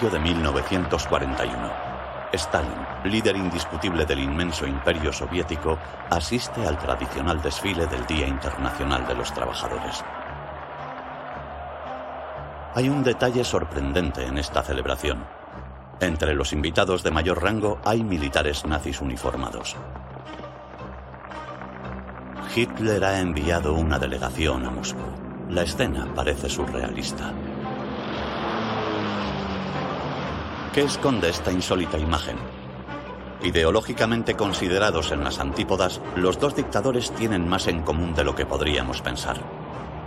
[0.00, 1.72] 1 de mayo de 1941.
[2.32, 5.78] Stalin, líder indiscutible del inmenso imperio soviético,
[6.10, 10.04] asiste al tradicional desfile del Día Internacional de los Trabajadores.
[12.74, 15.24] Hay un detalle sorprendente en esta celebración.
[16.00, 19.74] Entre los invitados de mayor rango hay militares nazis uniformados.
[22.54, 25.00] Hitler ha enviado una delegación a Moscú.
[25.48, 27.32] La escena parece surrealista.
[30.72, 32.36] ¿Qué esconde esta insólita imagen?
[33.42, 38.44] Ideológicamente considerados en las antípodas, los dos dictadores tienen más en común de lo que
[38.44, 39.38] podríamos pensar.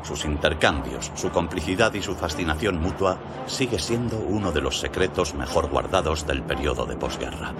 [0.03, 5.69] Sus intercambios, su complicidad y su fascinación mutua sigue siendo uno de los secretos mejor
[5.69, 7.53] guardados del periodo de posguerra.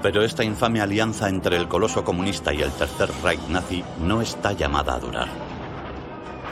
[0.00, 4.52] Pero esta infame alianza entre el coloso comunista y el Tercer Reich nazi no está
[4.52, 5.51] llamada a durar.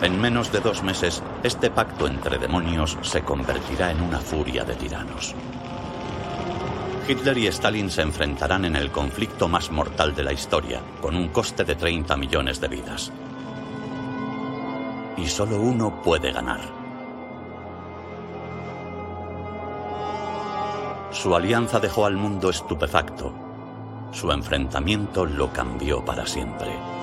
[0.03, 4.75] En menos de dos meses, este pacto entre demonios se convertirá en una furia de
[4.75, 5.35] tiranos.
[7.07, 11.29] Hitler y Stalin se enfrentarán en el conflicto más mortal de la historia, con un
[11.29, 13.13] coste de 30 millones de vidas.
[15.19, 16.61] Y solo uno puede ganar.
[21.11, 23.35] Su alianza dejó al mundo estupefacto.
[24.13, 27.00] Su enfrentamiento lo cambió para siempre.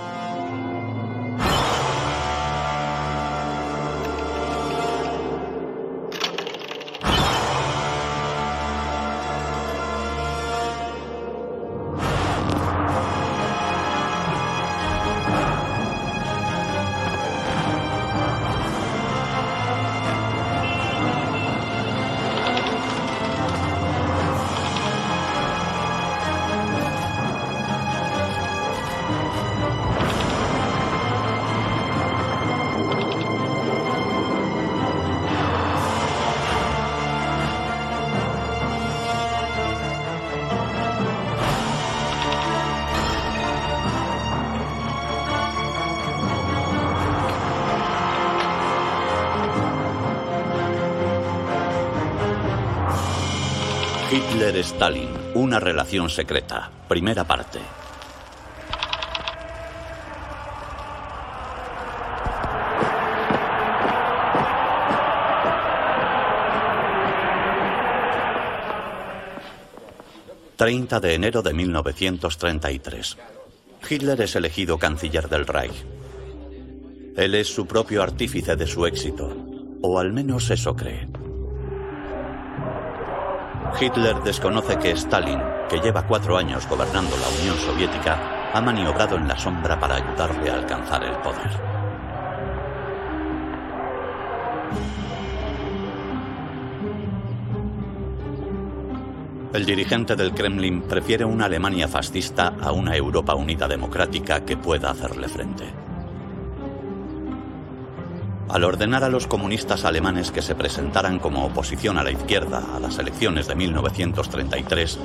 [55.38, 57.60] 'Una relación secreta', primera parte.
[70.58, 73.18] ...30 de enero de 1933.
[73.88, 75.86] Hitler es elegido canciller del Reich.
[77.16, 79.32] Él es su propio artífice de su éxito,
[79.84, 81.07] o al menos eso cree.
[83.80, 85.40] Hitler desconoce que Stalin,
[85.70, 90.50] que lleva cuatro años gobernando la Unión Soviética, ha maniobrado en la sombra para ayudarle
[90.50, 91.78] a alcanzar el poder.
[99.54, 104.90] El dirigente del Kremlin prefiere una Alemania fascista a una Europa unida democrática que pueda
[104.90, 105.87] hacerle frente.
[108.50, 112.80] Al ordenar a los comunistas alemanes que se presentaran como oposición a la izquierda a
[112.80, 115.00] las elecciones de 1933,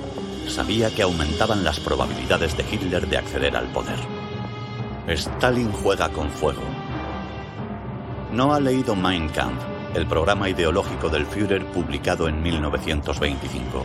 [0.49, 3.99] sabía que aumentaban las probabilidades de Hitler de acceder al poder.
[5.09, 6.63] Stalin juega con fuego.
[8.33, 9.63] No ha leído Mein Kampf,
[9.95, 13.85] el programa ideológico del Führer publicado en 1925.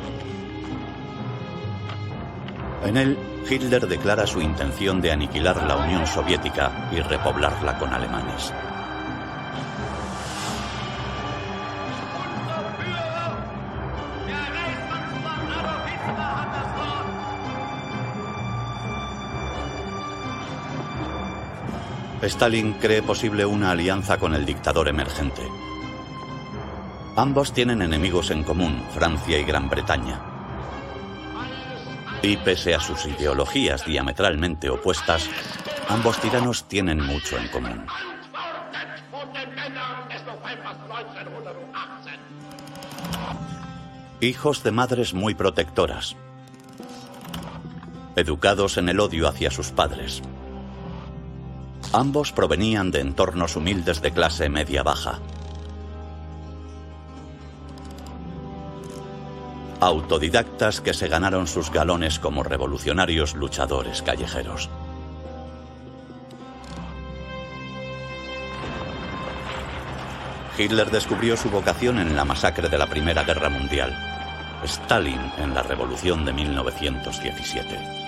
[2.85, 3.17] En él,
[3.49, 8.53] Hitler declara su intención de aniquilar la Unión Soviética y repoblarla con alemanes.
[22.27, 25.41] Stalin cree posible una alianza con el dictador emergente.
[27.15, 30.19] Ambos tienen enemigos en común, Francia y Gran Bretaña.
[32.21, 35.29] Y pese a sus ideologías diametralmente opuestas,
[35.87, 37.85] ambos tiranos tienen mucho en común.
[44.19, 46.17] Hijos de madres muy protectoras,
[48.17, 50.21] educados en el odio hacia sus padres.
[51.93, 55.19] Ambos provenían de entornos humildes de clase media-baja.
[59.79, 64.69] Autodidactas que se ganaron sus galones como revolucionarios luchadores callejeros.
[70.57, 73.95] Hitler descubrió su vocación en la masacre de la Primera Guerra Mundial.
[74.63, 78.06] Stalin en la Revolución de 1917.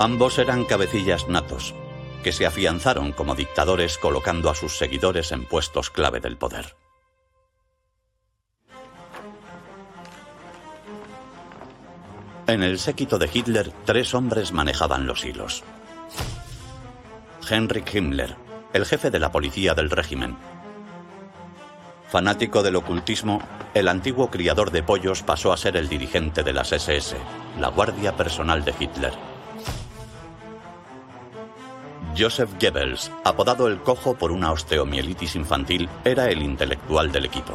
[0.00, 1.74] Ambos eran cabecillas natos.
[2.22, 6.74] que se afianzaron como dictadores colocando a sus seguidores en puestos clave del poder.
[12.46, 15.62] En el séquito de Hitler, tres hombres manejaban los hilos.
[17.48, 18.36] Heinrich Himmler,
[18.72, 20.36] el jefe de la policía del régimen.
[22.08, 23.42] Fanático del ocultismo,
[23.74, 27.16] el antiguo criador de pollos pasó a ser el dirigente de las SS,
[27.58, 29.29] la guardia personal de Hitler.
[32.16, 37.54] Joseph Goebbels, apodado el cojo por una osteomielitis infantil, era el intelectual del equipo.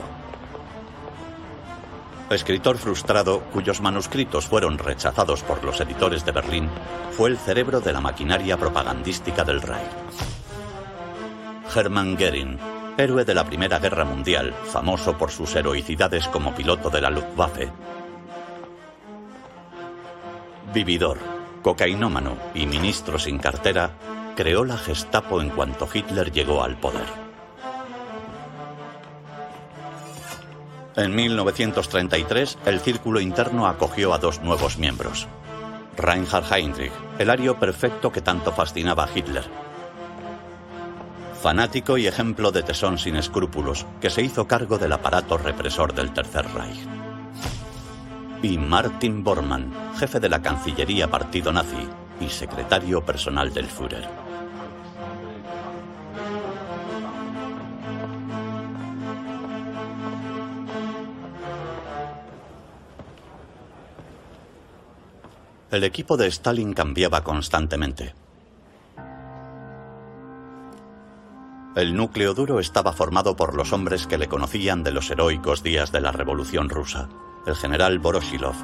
[2.30, 6.70] Escritor frustrado, cuyos manuscritos fueron rechazados por los editores de Berlín,
[7.12, 9.92] fue el cerebro de la maquinaria propagandística del Reich.
[11.76, 12.58] Hermann Goering,
[12.98, 17.72] héroe de la Primera Guerra Mundial, famoso por sus heroicidades como piloto de la Luftwaffe.
[20.74, 21.20] Vividor,
[21.62, 23.92] cocainómano y ministro sin cartera,
[24.36, 27.26] creó la Gestapo en cuanto Hitler llegó al poder.
[30.96, 35.28] En 1933, el círculo interno acogió a dos nuevos miembros.
[35.98, 39.44] Reinhard Heinrich, el ario perfecto que tanto fascinaba a Hitler.
[41.42, 46.12] Fanático y ejemplo de tesón sin escrúpulos, que se hizo cargo del aparato represor del
[46.12, 46.80] Tercer Reich.
[48.42, 51.88] Y Martin Bormann, jefe de la Cancillería Partido Nazi
[52.20, 54.25] y secretario personal del Führer.
[65.76, 68.16] El equipo de Stalin cambiaba constantemente.
[71.76, 75.92] El núcleo duro estaba formado por los hombres que le conocían de los heroicos días
[75.92, 77.10] de la Revolución rusa.
[77.46, 78.56] El general Voroshilov,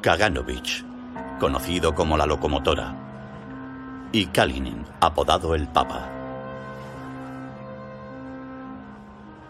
[0.00, 0.86] Kaganovich,
[1.38, 2.94] conocido como la locomotora,
[4.10, 6.17] y Kalinin, apodado el Papa.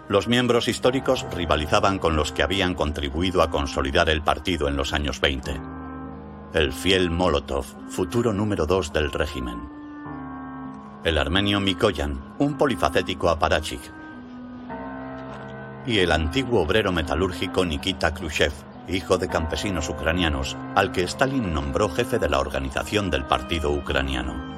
[0.09, 4.95] Los miembros históricos rivalizaban con los que habían contribuido a consolidar el partido en los
[4.95, 5.61] años 20.
[6.55, 9.69] El fiel Molotov, futuro número dos del régimen.
[11.05, 13.83] El armenio Mikoyan, un polifacético aparachik.
[15.87, 18.53] Y el antiguo obrero metalúrgico Nikita Khrushchev,
[18.89, 24.57] hijo de campesinos ucranianos, al que Stalin nombró jefe de la organización del partido ucraniano.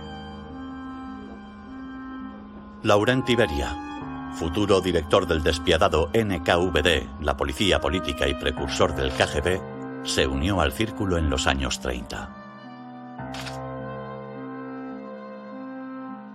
[2.84, 3.89] Laurent Iberia,
[4.34, 9.60] futuro director del despiadado NKVD, la policía política y precursor del KGB,
[10.04, 12.36] se unió al círculo en los años 30.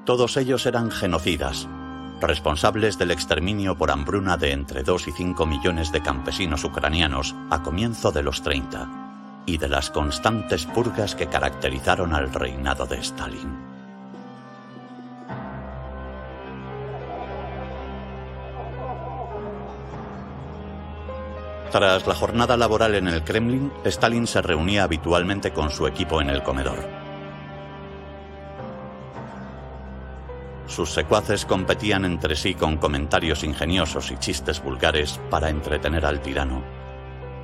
[0.05, 1.67] Todos ellos eran genocidas,
[2.21, 7.63] responsables del exterminio por hambruna de entre 2 y 5 millones de campesinos ucranianos a
[7.63, 13.74] comienzo de los 30 y de las constantes purgas que caracterizaron al reinado de Stalin.
[21.75, 26.29] Tras la jornada laboral en el Kremlin, Stalin se reunía habitualmente con su equipo en
[26.29, 26.79] el comedor.
[30.67, 36.63] Sus secuaces competían entre sí con comentarios ingeniosos y chistes vulgares para entretener al tirano.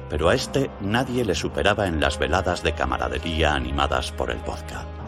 [0.09, 5.00] Pero a este nadie le superaba en las veladas de camaradería animadas por el vodka.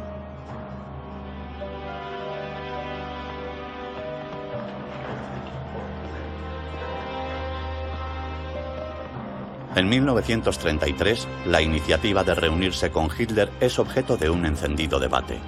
[9.75, 15.39] En 1933, la iniciativa de reunirse con Hitler es objeto de un encendido debate.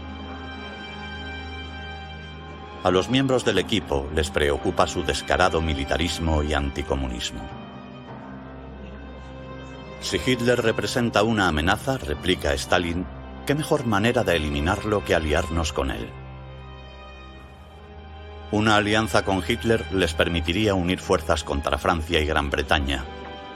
[2.83, 7.41] A los miembros del equipo les preocupa su descarado militarismo y anticomunismo.
[10.01, 13.05] Si Hitler representa una amenaza, replica Stalin,
[13.45, 16.09] ¿qué mejor manera de eliminarlo que aliarnos con él?
[18.51, 23.03] Una alianza con Hitler les permitiría unir fuerzas contra Francia y Gran Bretaña,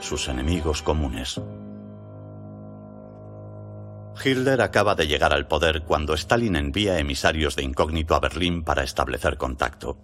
[0.00, 1.40] sus enemigos comunes.
[4.22, 8.82] Hitler acaba de llegar al poder cuando Stalin envía emisarios de incógnito a Berlín para
[8.82, 9.98] establecer contacto.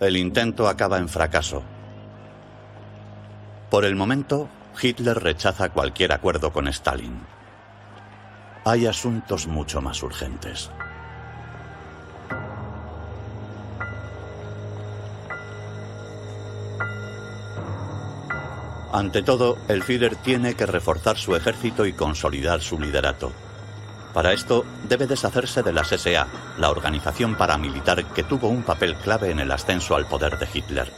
[0.00, 1.62] El intento acaba en fracaso.
[3.70, 4.48] Por el momento,
[4.80, 7.20] Hitler rechaza cualquier acuerdo con Stalin.
[8.64, 10.70] Hay asuntos mucho más urgentes.
[18.94, 23.32] Ante todo, el Führer tiene que reforzar su ejército y consolidar su liderato.
[24.12, 29.32] Para esto, debe deshacerse de las SA, la organización paramilitar que tuvo un papel clave
[29.32, 30.92] en el ascenso al poder de Hitler.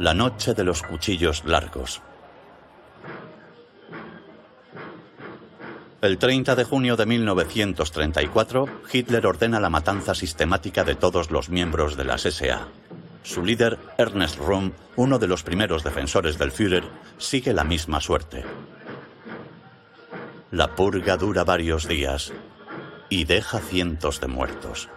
[0.00, 2.02] La noche de los cuchillos largos.
[6.02, 11.96] El 30 de junio de 1934, Hitler ordena la matanza sistemática de todos los miembros
[11.96, 12.66] de las SA.
[13.26, 16.84] Su líder, Ernest Röhm, uno de los primeros defensores del Führer,
[17.18, 18.44] sigue la misma suerte.
[20.52, 22.32] La purga dura varios días
[23.08, 24.88] y deja cientos de muertos.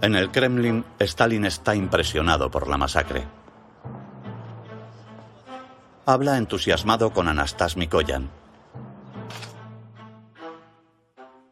[0.00, 3.24] En el Kremlin, Stalin está impresionado por la masacre.
[6.06, 8.30] Habla entusiasmado con Anastas Mikoyan.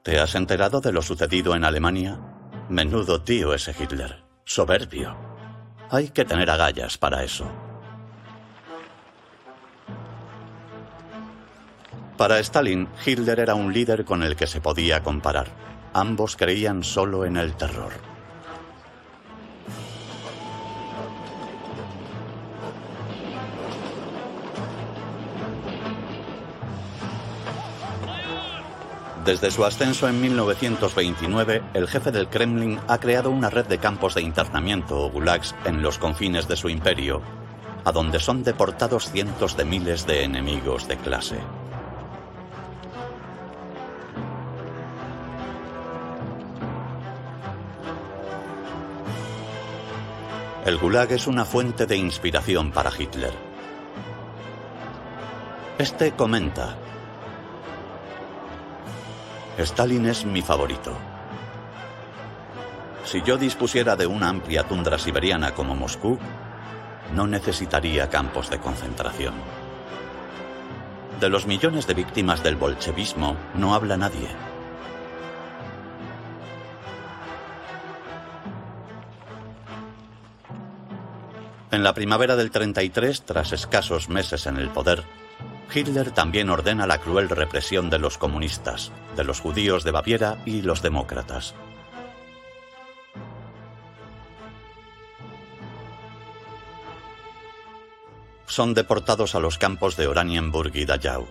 [0.07, 2.17] ¿Te has enterado de lo sucedido en Alemania?
[2.69, 4.23] Menudo tío ese Hitler.
[4.45, 5.17] Soberbio.
[5.91, 7.51] Hay que tener agallas para eso.
[12.17, 15.49] Para Stalin, Hitler era un líder con el que se podía comparar.
[15.93, 17.91] Ambos creían solo en el terror.
[29.27, 34.15] Desde su ascenso en 1929, el jefe del Kremlin ha creado una red de campos
[34.15, 37.21] de internamiento o gulags en los confines de su imperio,
[37.85, 41.39] a donde son deportados cientos de miles de enemigos de clase.
[50.65, 53.33] El Gulag es una fuente de inspiración para Hitler.
[55.79, 56.77] Este comenta,
[59.59, 60.93] Stalin es mi favorito.
[63.05, 66.19] Si yo dispusiera de una amplia tundra siberiana como Moscú,
[67.15, 69.35] no necesitaría campos de concentración.
[71.21, 74.29] De los millones de víctimas del bolchevismo no habla nadie.
[81.71, 85.05] En la primavera del 33, tras escasos meses en el poder,
[85.75, 90.63] Hitler también ordena la cruel represión de los comunistas, de los judíos de Baviera y
[90.63, 91.55] los demócratas.
[98.47, 101.27] Son deportados a los campos de Oranienburg y Dachau.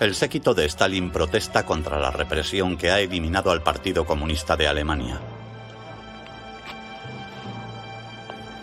[0.00, 4.66] El séquito de Stalin protesta contra la represión que ha eliminado al Partido Comunista de
[4.66, 5.20] Alemania.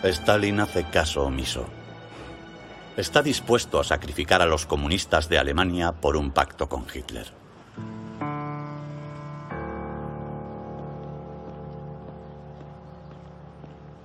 [0.02, 1.66] Stalin hace caso omiso.
[2.96, 7.26] Está dispuesto a sacrificar a los comunistas de Alemania por un pacto con Hitler.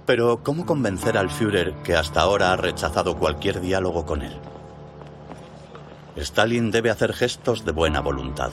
[0.06, 4.38] Pero, ¿cómo convencer al Führer que hasta ahora ha rechazado cualquier diálogo con él?
[6.18, 8.52] Stalin debe hacer gestos de buena voluntad.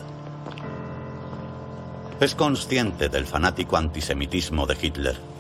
[2.21, 5.32] Es consciente del fanático antisemitismo de Hitler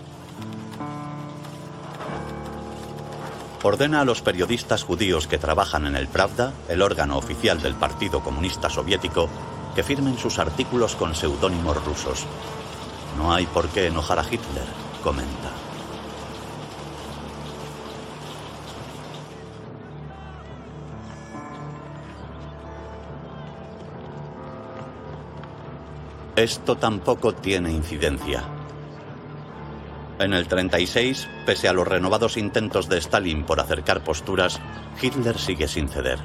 [3.62, 8.20] ordena a los periodistas judíos que trabajan en el Pravda, el órgano oficial del Partido
[8.20, 9.28] Comunista Soviético,
[9.74, 12.26] que firmen sus artículos con seudónimos rusos.
[13.16, 14.66] No hay por qué enojar a Hitler,
[15.02, 15.50] comenta.
[26.34, 28.61] Esto tampoco tiene incidencia.
[30.22, 34.60] En el 36, pese a los renovados intentos de Stalin por acercar posturas,
[35.02, 36.20] Hitler sigue sin ceder.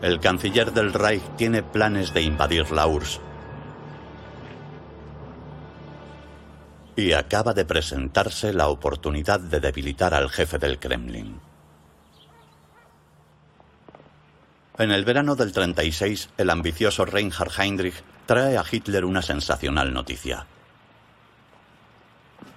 [0.00, 3.20] El canciller del Reich tiene planes de invadir la URSS.
[6.94, 11.49] Y acaba de presentarse la oportunidad de debilitar al jefe del Kremlin.
[14.80, 20.46] En el verano del 36, el ambicioso Reinhard Heinrich trae a Hitler una sensacional noticia.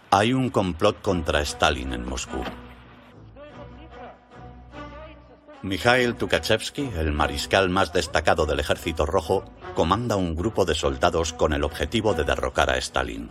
[0.10, 2.42] Hay un complot contra Stalin en Moscú.
[5.64, 9.44] Mikhail Tukhachevsky, el mariscal más destacado del Ejército Rojo,
[9.76, 13.30] comanda un grupo de soldados con el objetivo de derrocar a Stalin.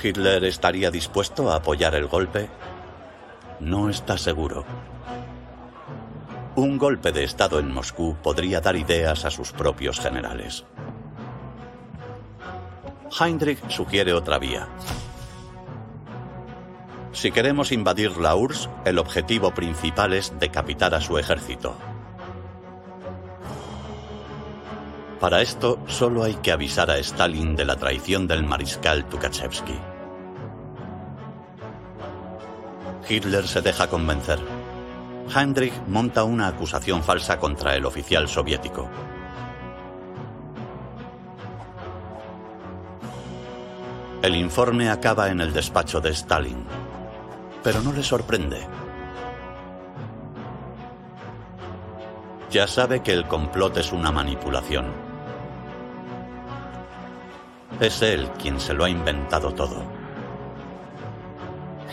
[0.00, 2.48] ¿Hitler estaría dispuesto a apoyar el golpe?
[3.58, 4.64] No está seguro.
[6.54, 10.66] Un golpe de Estado en Moscú podría dar ideas a sus propios generales.
[13.18, 14.68] Heinrich sugiere otra vía.
[17.12, 21.74] Si queremos invadir la URSS, el objetivo principal es decapitar a su ejército.
[25.20, 29.78] Para esto, solo hay que avisar a Stalin de la traición del mariscal Tukhachevsky.
[33.08, 34.38] Hitler se deja convencer.
[35.28, 38.88] Heinrich monta una acusación falsa contra el oficial soviético.
[44.22, 46.64] El informe acaba en el despacho de Stalin,
[47.62, 48.60] pero no le sorprende.
[52.50, 54.84] Ya sabe que el complot es una manipulación.
[57.80, 59.82] Es él quien se lo ha inventado todo.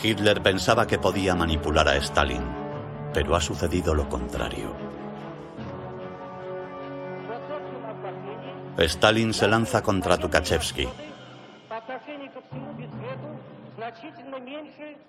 [0.04, 2.44] Hitler pensaba que podía manipular a Stalin,
[3.14, 4.74] pero ha sucedido lo contrario.
[8.78, 10.88] Stalin se lanza contra Tukhachevsky.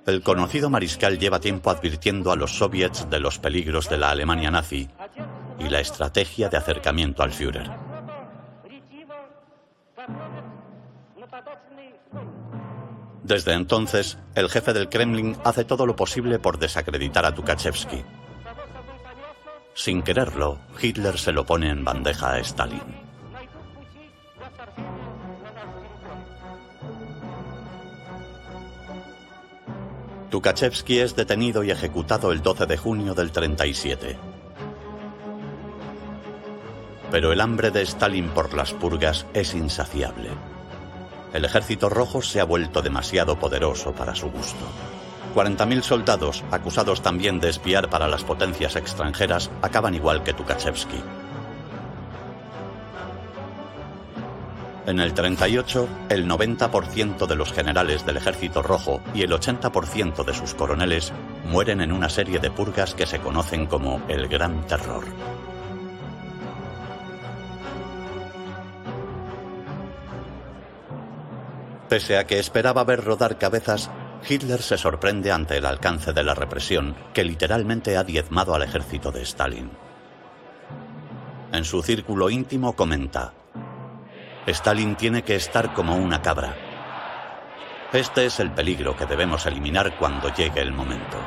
[0.07, 4.51] El conocido mariscal lleva tiempo advirtiendo a los soviets de los peligros de la Alemania
[4.51, 4.89] nazi
[5.59, 7.90] y la estrategia de acercamiento al Führer.
[13.31, 18.03] Desde entonces, el jefe del Kremlin hace todo lo posible por desacreditar a Tukhachevsky.
[19.73, 22.83] Sin quererlo, Hitler se lo pone en bandeja a Stalin.
[30.31, 34.19] Tukhachevsky es detenido y ejecutado el 12 de junio del 37.
[37.13, 40.31] Pero el hambre de Stalin por las purgas es insaciable.
[41.33, 44.65] El ejército rojo se ha vuelto demasiado poderoso para su gusto.
[45.35, 51.01] 40.000 soldados, acusados también de espiar para las potencias extranjeras, acaban igual que Tukhachevsky.
[54.87, 60.35] En el 38, el 90% de los generales del Ejército Rojo y el 80% de
[60.35, 61.13] sus coroneles
[61.45, 65.05] mueren en una serie de purgas que se conocen como el Gran Terror.
[71.91, 73.91] Pese a que esperaba ver rodar cabezas,
[74.29, 79.11] Hitler se sorprende ante el alcance de la represión que literalmente ha diezmado al ejército
[79.11, 79.69] de Stalin.
[81.51, 83.33] En su círculo íntimo comenta,
[84.47, 86.55] Stalin tiene que estar como una cabra.
[87.93, 91.19] Este es el peligro que debemos eliminar cuando llegue el momento.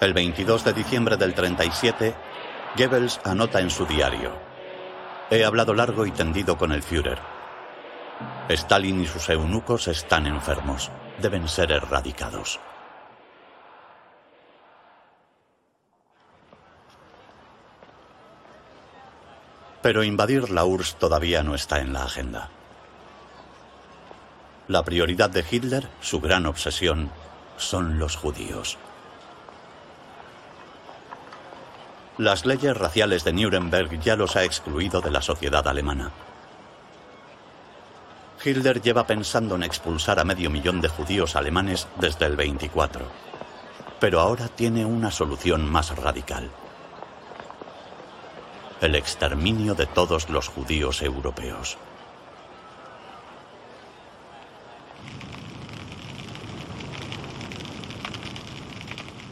[0.00, 2.14] El 22 de diciembre del 37,
[2.74, 4.45] Goebbels anota en su diario,
[5.28, 7.18] He hablado largo y tendido con el Führer.
[8.48, 10.90] Stalin y sus eunucos están enfermos.
[11.20, 12.60] Deben ser erradicados.
[19.82, 22.48] Pero invadir la URSS todavía no está en la agenda.
[24.68, 27.10] La prioridad de Hitler, su gran obsesión,
[27.56, 28.78] son los judíos.
[32.18, 36.12] Las leyes raciales de Nuremberg ya los ha excluido de la sociedad alemana.
[38.42, 43.04] Hitler lleva pensando en expulsar a medio millón de judíos alemanes desde el 24.
[44.00, 46.50] Pero ahora tiene una solución más radical.
[48.80, 51.76] El exterminio de todos los judíos europeos.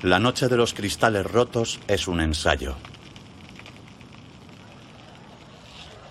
[0.05, 2.75] La noche de los cristales rotos es un ensayo.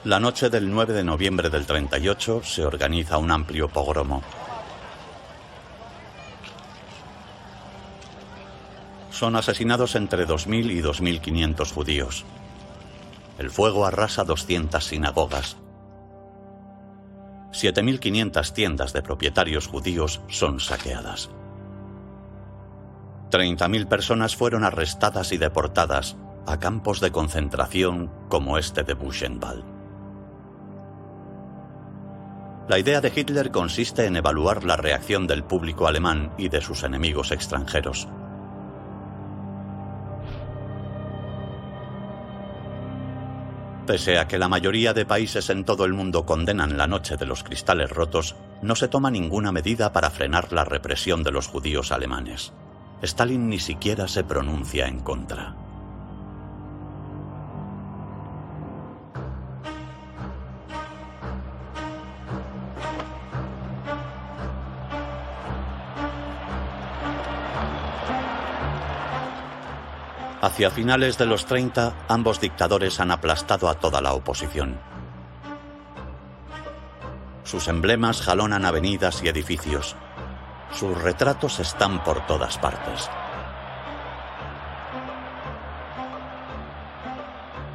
[0.04, 4.24] La noche del 9 de noviembre del 38 se organiza un amplio pogromo.
[9.12, 12.26] Son asesinados entre 2.000 y 2.500 judíos.
[13.38, 15.58] El fuego arrasa 200 sinagogas.
[17.52, 21.30] 7.500 tiendas de propietarios judíos son saqueadas.
[23.34, 29.64] 30.000 personas fueron arrestadas y deportadas a campos de concentración como este de Buchenwald.
[32.70, 36.84] La idea de Hitler consiste en evaluar la reacción del público alemán y de sus
[36.84, 38.08] enemigos extranjeros.
[43.88, 47.26] Pese a que la mayoría de países en todo el mundo condenan la noche de
[47.26, 51.92] los cristales rotos, no se toma ninguna medida para frenar la represión de los judíos
[51.92, 52.54] alemanes.
[53.04, 55.58] Stalin ni siquiera se pronuncia en contra.
[70.42, 74.80] Hacia finales de los 30, ambos dictadores han aplastado a toda la oposición.
[77.44, 79.98] Sus emblemas jalonan avenidas y edificios,
[80.74, 83.10] sus retratos están por todas partes.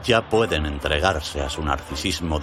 [0.05, 2.39] Ya pueden entregarse a su narcisismo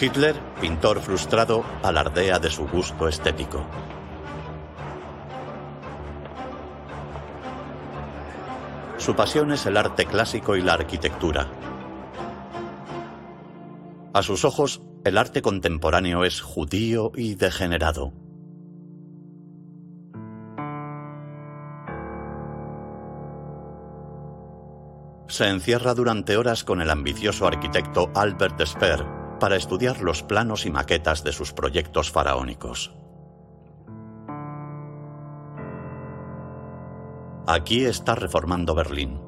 [0.00, 3.64] Hitler, pintor frustrado, alardea de su gusto estético.
[8.96, 11.48] Su pasión es el arte clásico y la arquitectura.
[14.18, 18.12] A sus ojos, el arte contemporáneo es judío y degenerado.
[25.28, 29.06] Se encierra durante horas con el ambicioso arquitecto Albert Speer
[29.38, 32.92] para estudiar los planos y maquetas de sus proyectos faraónicos.
[37.46, 39.20] Aquí está reformando Berlín.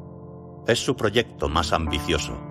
[0.66, 2.49] Es su proyecto más ambicioso.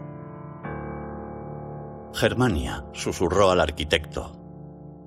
[2.14, 4.36] Germania, susurró al arquitecto.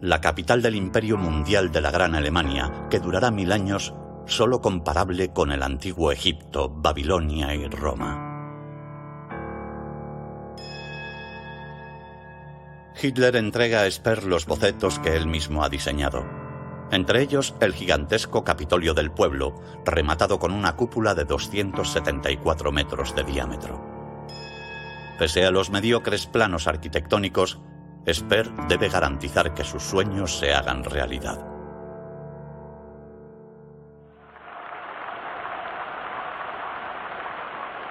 [0.00, 3.94] La capital del imperio mundial de la Gran Alemania, que durará mil años,
[4.26, 8.28] solo comparable con el antiguo Egipto, Babilonia y Roma.
[13.00, 16.42] Hitler entrega a Speer los bocetos que él mismo ha diseñado
[16.92, 23.24] entre ellos el gigantesco Capitolio del Pueblo, rematado con una cúpula de 274 metros de
[23.24, 23.91] diámetro.
[25.18, 27.60] Pese a los mediocres planos arquitectónicos,
[28.10, 31.52] Speer debe garantizar que sus sueños se hagan realidad.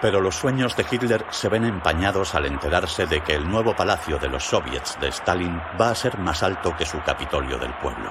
[0.02, 4.18] Pero los sueños de Hitler se ven empañados al enterarse de que el nuevo palacio
[4.18, 8.10] de los soviets de Stalin va a ser más alto que su Capitolio del Pueblo.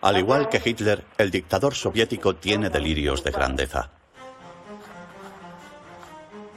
[0.00, 3.90] Al igual que Hitler, el dictador soviético tiene delirios de grandeza.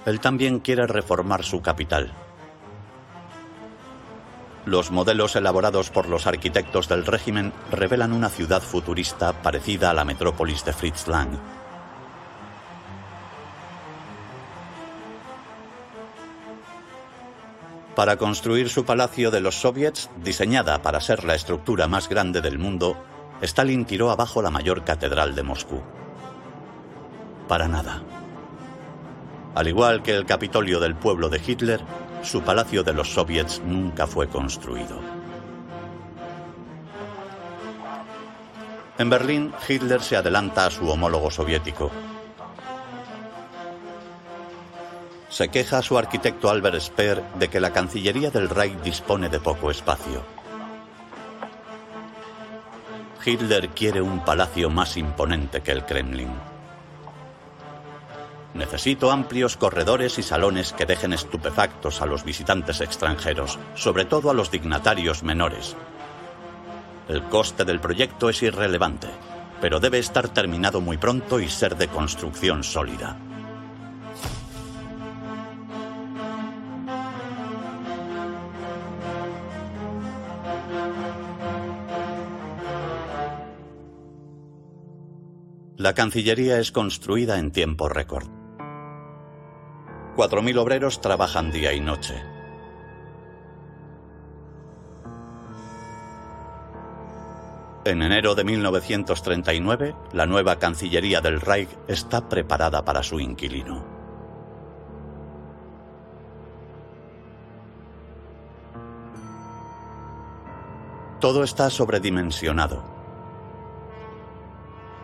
[0.06, 2.12] Él también quiere reformar su capital,
[4.66, 10.06] los modelos elaborados por los arquitectos del régimen revelan una ciudad futurista parecida a la
[10.06, 11.61] metrópolis de Fritz Lang.
[17.96, 22.58] Para construir su palacio de los soviets, diseñada para ser la estructura más grande del
[22.58, 22.96] mundo,
[23.42, 25.82] Stalin tiró abajo la mayor catedral de Moscú.
[27.50, 28.02] Para nada.
[29.56, 31.82] Al igual que el Capitolio del pueblo de Hitler,
[32.24, 35.00] su palacio de los soviets nunca fue construido.
[38.98, 41.92] En Berlín, Hitler se adelanta a su homólogo soviético.
[45.42, 49.40] Se queja a su arquitecto Albert Speer de que la Cancillería del Reich dispone de
[49.40, 50.24] poco espacio.
[53.26, 56.30] Hitler quiere un palacio más imponente que el Kremlin.
[58.54, 64.36] Necesito amplios corredores y salones que dejen estupefactos a los visitantes extranjeros, sobre todo a
[64.36, 65.76] los dignatarios menores.
[67.10, 69.08] El coste del proyecto es irrelevante,
[69.60, 73.18] pero debe estar terminado muy pronto y ser de construcción sólida.
[85.82, 88.28] La Cancillería es construida en tiempo récord.
[90.16, 92.22] 4.000 obreros trabajan día y noche.
[97.84, 103.84] En enero de 1939, la nueva Cancillería del Reich está preparada para su inquilino.
[111.20, 113.01] Todo está sobredimensionado.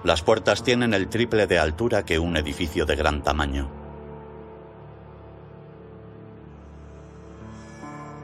[0.07, 3.69] Las puertas tienen el triple de altura que un edificio de gran tamaño.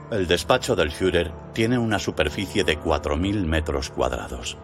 [0.10, 4.58] El despacho del Führer tiene una superficie de 4.000 metros cuadrados.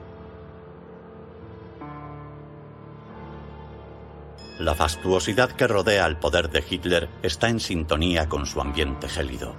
[4.60, 9.55] La fastuosidad que rodea al poder de Hitler está en sintonía con su ambiente gélido.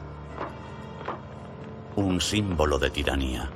[1.97, 3.51] Un símbolo de tiranía.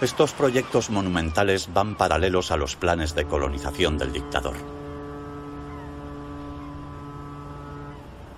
[0.00, 4.56] Estos proyectos monumentales van paralelos a los planes de colonización del dictador.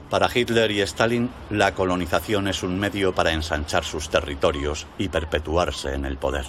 [0.09, 5.95] Para Hitler y Stalin, la colonización es un medio para ensanchar sus territorios y perpetuarse
[5.95, 6.47] en el poder.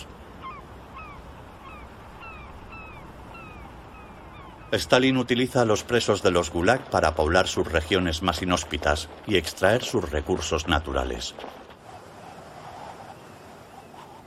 [4.72, 9.38] Stalin utiliza a los presos de los Gulag para poblar sus regiones más inhóspitas y
[9.38, 11.34] extraer sus recursos naturales.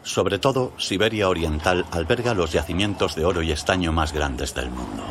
[0.03, 5.05] Sobre todo, Siberia Oriental alberga los yacimientos de oro y estaño más grandes del mundo.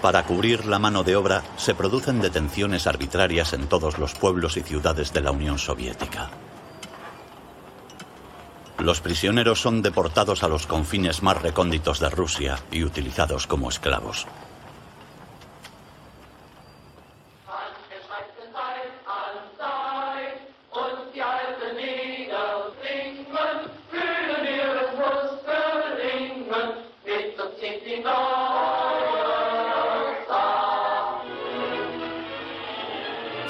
[0.00, 4.62] Para cubrir la mano de obra, se producen detenciones arbitrarias en todos los pueblos y
[4.62, 6.30] ciudades de la Unión Soviética.
[8.78, 14.26] Los prisioneros son deportados a los confines más recónditos de Rusia y utilizados como esclavos.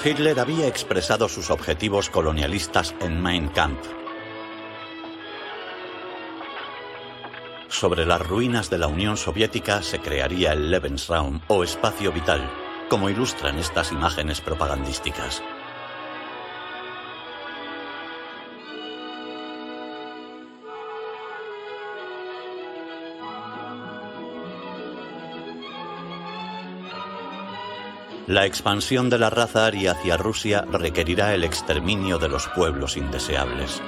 [0.02, 3.86] Hitler había expresado sus objetivos colonialistas en Mein Kampf.
[7.68, 12.50] Sobre las ruinas de la Unión Soviética se crearía el Lebensraum o espacio vital,
[12.88, 15.42] como ilustran estas imágenes propagandísticas.
[28.30, 33.82] La expansión de la raza aria hacia Rusia requerirá el exterminio de los pueblos indeseables.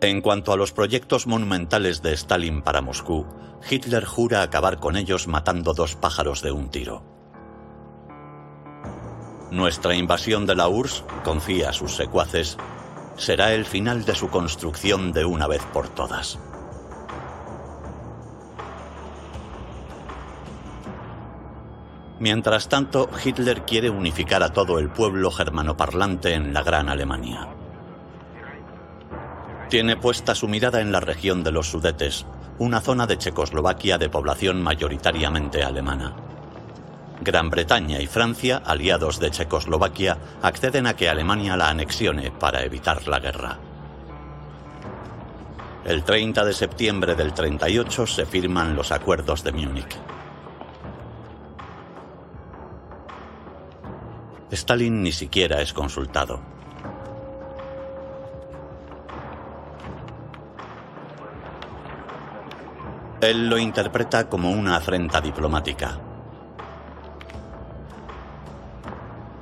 [0.00, 3.26] En cuanto a los proyectos monumentales de Stalin para Moscú,
[3.70, 7.02] Hitler jura acabar con ellos matando dos pájaros de un tiro.
[9.50, 12.56] Nuestra invasión de la URSS, confía a sus secuaces,
[13.16, 16.38] será el final de su construcción de una vez por todas.
[22.18, 27.48] Mientras tanto, Hitler quiere unificar a todo el pueblo germanoparlante en la Gran Alemania.
[29.68, 32.24] Tiene puesta su mirada en la región de los Sudetes,
[32.58, 36.25] una zona de Checoslovaquia de población mayoritariamente alemana.
[37.20, 43.08] Gran Bretaña y Francia, aliados de Checoslovaquia, acceden a que Alemania la anexione para evitar
[43.08, 43.58] la guerra.
[45.84, 49.96] El 30 de septiembre del 38 se firman los acuerdos de Múnich.
[54.50, 56.40] Stalin ni siquiera es consultado.
[63.20, 66.05] Él lo interpreta como una afrenta diplomática.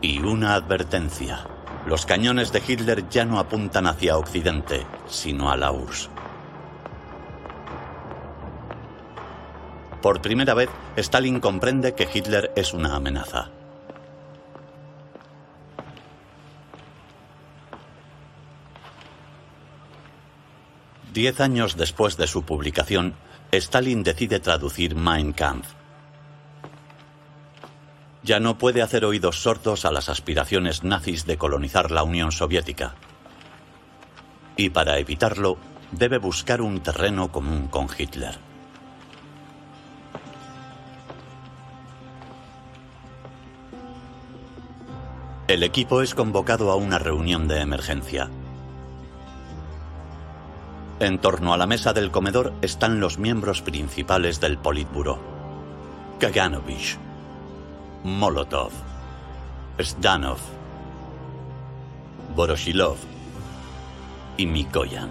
[0.04, 1.46] Y una advertencia.
[1.86, 6.10] Los cañones de Hitler ya no apuntan hacia Occidente, sino a la URSS.
[10.02, 13.48] Por primera vez, Stalin comprende que Hitler es una amenaza.
[21.14, 23.14] Diez años después de su publicación,
[23.50, 25.72] Stalin decide traducir Mein Kampf
[28.24, 32.94] ya no puede hacer oídos sordos a las aspiraciones nazis de colonizar la Unión Soviética.
[34.56, 35.58] Y para evitarlo,
[35.92, 38.38] debe buscar un terreno común con Hitler.
[45.46, 48.30] El equipo es convocado a una reunión de emergencia.
[50.98, 55.18] En torno a la mesa del comedor están los miembros principales del Politburo.
[56.18, 56.96] Kaganovich,
[58.04, 58.70] Molotov,
[59.80, 60.36] Zdanov,
[62.36, 62.98] Boroshilov
[64.36, 65.08] y Mikoyan.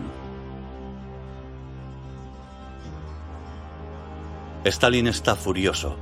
[4.63, 5.95] Stalin está furioso.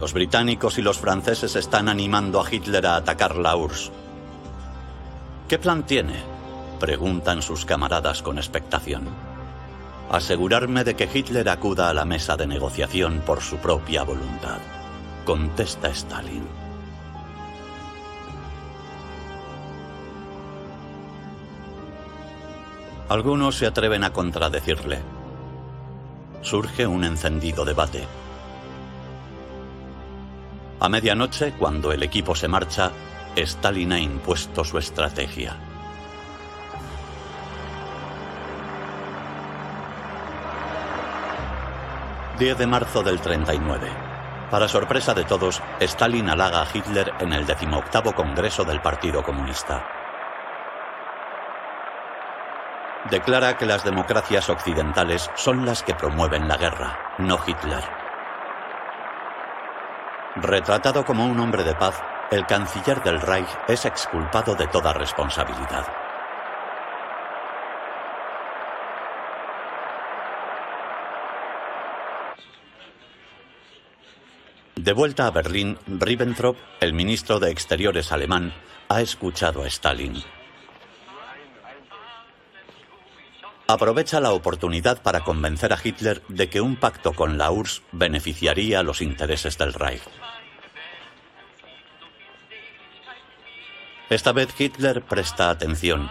[0.00, 3.92] Los británicos y los franceses están animando a Hitler a atacar la URSS.
[5.46, 6.16] ¿Qué plan tiene?
[6.80, 9.06] Preguntan sus camaradas con expectación.
[10.10, 14.58] Asegurarme de que Hitler acuda a la mesa de negociación por su propia voluntad
[15.24, 16.46] contesta Stalin.
[23.08, 25.00] Algunos se atreven a contradecirle.
[26.42, 28.06] Surge un encendido debate.
[30.78, 32.92] A medianoche, cuando el equipo se marcha,
[33.36, 35.56] Stalin ha impuesto su estrategia.
[42.38, 44.09] ...10 de marzo del 39.
[44.50, 49.86] Para sorpresa de todos, Stalin halaga a Hitler en el decimoctavo Congreso del Partido Comunista.
[53.08, 57.84] Declara que las democracias occidentales son las que promueven la guerra, no Hitler.
[60.34, 66.09] Retratado como un hombre de paz, el canciller del Reich es exculpado de toda responsabilidad.
[74.80, 78.54] De vuelta a Berlín, Ribbentrop, el ministro de Exteriores alemán,
[78.88, 80.14] ha escuchado a Stalin.
[83.66, 88.82] Aprovecha la oportunidad para convencer a Hitler de que un pacto con la URSS beneficiaría
[88.82, 90.00] los intereses del Reich.
[94.08, 96.10] Esta vez Hitler presta atención.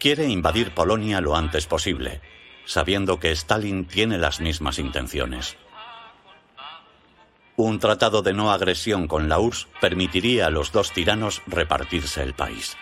[0.00, 2.20] Quiere invadir Polonia lo antes posible,
[2.64, 5.56] sabiendo que Stalin tiene las mismas intenciones.
[7.60, 12.32] Un tratado de no agresión con la URSS permitiría a los dos tiranos repartirse el
[12.32, 12.76] país.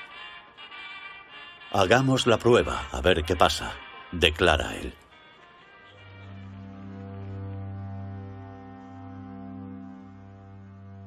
[1.72, 3.72] Hagamos la prueba, a ver qué pasa,
[4.12, 4.92] declara él.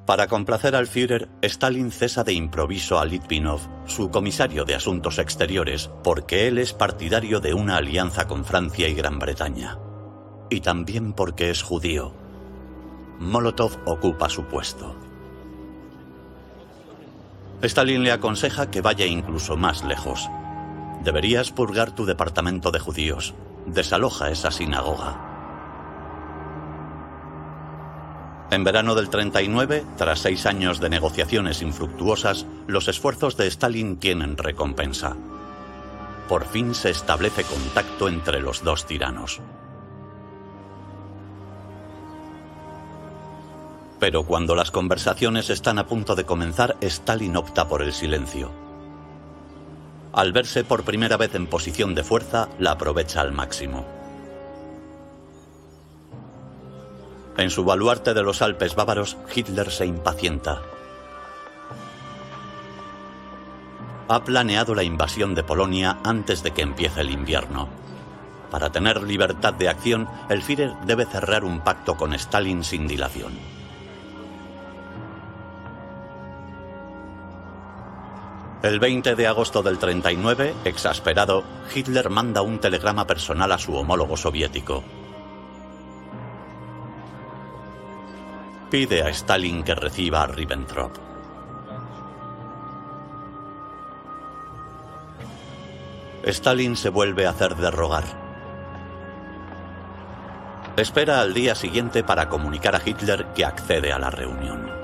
[0.04, 5.88] Para complacer al Führer, Stalin cesa de improviso a Litvinov, su comisario de Asuntos Exteriores,
[6.02, 9.78] porque él es partidario de una alianza con Francia y Gran Bretaña.
[10.50, 12.19] Y también porque es judío,
[13.20, 14.96] Molotov ocupa su puesto.
[17.60, 20.30] Stalin le aconseja que vaya incluso más lejos.
[21.04, 23.34] Deberías purgar tu departamento de judíos.
[23.66, 25.26] Desaloja esa sinagoga.
[28.50, 34.38] En verano del 39, tras seis años de negociaciones infructuosas, los esfuerzos de Stalin tienen
[34.38, 35.14] recompensa.
[36.26, 39.42] Por fin se establece contacto entre los dos tiranos.
[44.00, 48.50] Pero cuando las conversaciones están a punto de comenzar, Stalin opta por el silencio.
[50.14, 53.84] Al verse por primera vez en posición de fuerza, la aprovecha al máximo.
[57.36, 60.62] En su baluarte de los Alpes bávaros, Hitler se impacienta.
[64.08, 67.68] Ha planeado la invasión de Polonia antes de que empiece el invierno.
[68.50, 73.59] Para tener libertad de acción, el Führer debe cerrar un pacto con Stalin sin dilación.
[78.62, 81.44] El 20 de agosto del 39, exasperado,
[81.74, 84.84] Hitler manda un telegrama personal a su homólogo soviético.
[88.70, 90.92] Pide a Stalin que reciba a Ribbentrop.
[96.24, 98.04] Stalin se vuelve a hacer de rogar.
[100.76, 104.79] Espera al día siguiente para comunicar a Hitler que accede a la reunión.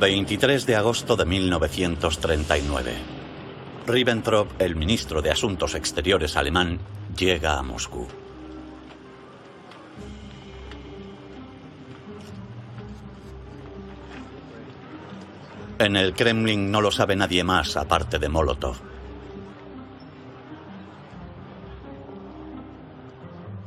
[0.00, 2.94] 23 de agosto de 1939.
[3.86, 6.80] Ribbentrop, el ministro de Asuntos Exteriores alemán,
[7.14, 8.08] llega a Moscú.
[15.78, 18.76] En el Kremlin no lo sabe nadie más aparte de Molotov.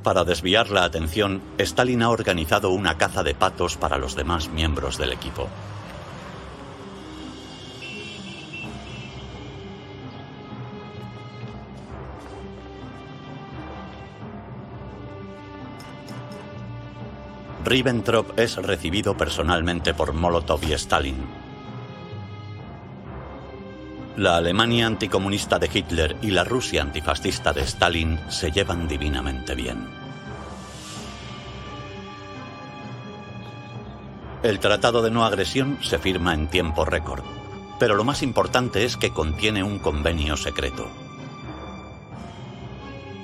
[0.02, 4.98] Para desviar la atención, Stalin ha organizado una caza de patos para los demás miembros
[4.98, 5.48] del equipo.
[17.74, 21.18] Ribbentrop es recibido personalmente por Molotov y Stalin.
[24.16, 29.88] La Alemania anticomunista de Hitler y la Rusia antifascista de Stalin se llevan divinamente bien.
[34.44, 37.24] El Tratado de No Agresión se firma en tiempo récord,
[37.80, 40.88] pero lo más importante es que contiene un convenio secreto.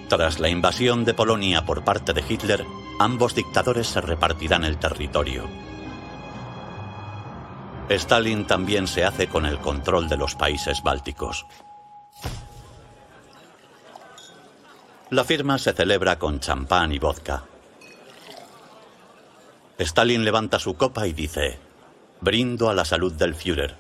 [0.08, 2.66] Tras la invasión de Polonia por parte de Hitler,
[3.00, 5.48] ambos dictadores se repartirán el territorio.
[7.90, 11.48] Stalin también se hace con el control de los países bálticos.
[15.10, 17.44] La firma se celebra con champán y vodka.
[19.80, 21.58] Stalin levanta su copa y dice,
[22.22, 23.76] brindo a la salud del Führer.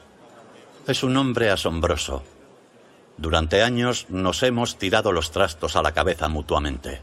[0.88, 2.24] Es un hombre asombroso.
[3.18, 7.02] Durante años nos hemos tirado los trastos a la cabeza mutuamente.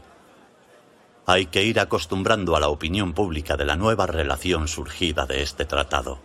[1.29, 5.65] Hay que ir acostumbrando a la opinión pública de la nueva relación surgida de este
[5.65, 6.19] tratado.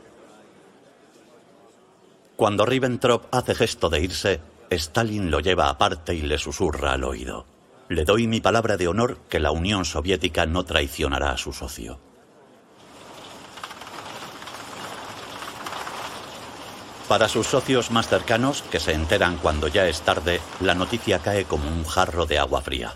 [2.37, 4.41] Cuando Ribbentrop hace gesto de irse,
[4.71, 7.47] Stalin lo lleva aparte y le susurra al oído.
[7.89, 11.99] Le doy mi palabra de honor que la Unión Soviética no traicionará a su socio.
[17.09, 21.45] Para sus socios más cercanos, que se enteran cuando ya es tarde, la noticia cae
[21.45, 22.95] como un jarro de agua fría.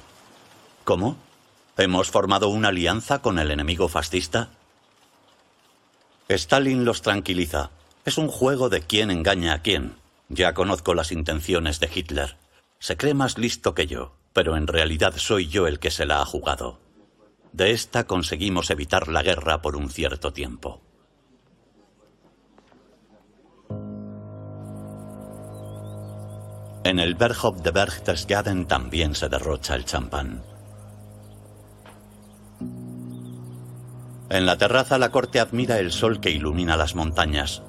[0.85, 1.26] ¿Cómo?
[1.79, 4.49] ¿Hemos formado una alianza con el enemigo fascista?
[6.27, 7.71] Stalin los tranquiliza.
[8.07, 9.97] Es un juego de quién engaña a quién.
[10.31, 12.39] Ya conozco las intenciones de Hitler.
[12.79, 16.23] Se cree más listo que yo, pero en realidad soy yo el que se la
[16.23, 16.81] ha jugado.
[17.53, 20.81] De esta conseguimos evitar la guerra por un cierto tiempo.
[26.85, 30.56] En el Berghof de Berchtesgaden también se derrocha el champán.
[34.29, 37.63] En la terraza la corte admira el sol que ilumina las montañas.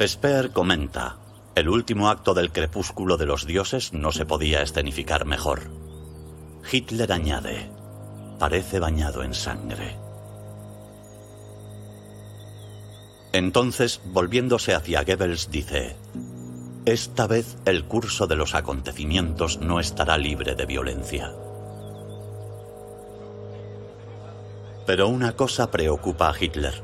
[0.00, 1.16] Speer comenta,
[1.54, 5.62] el último acto del crepúsculo de los dioses no se podía escenificar mejor.
[6.70, 7.70] Hitler añade,
[8.38, 9.96] parece bañado en sangre.
[13.32, 15.96] Entonces, volviéndose hacia Goebbels, dice,
[16.84, 21.32] esta vez el curso de los acontecimientos no estará libre de violencia.
[24.90, 26.82] Pero una cosa preocupa a Hitler.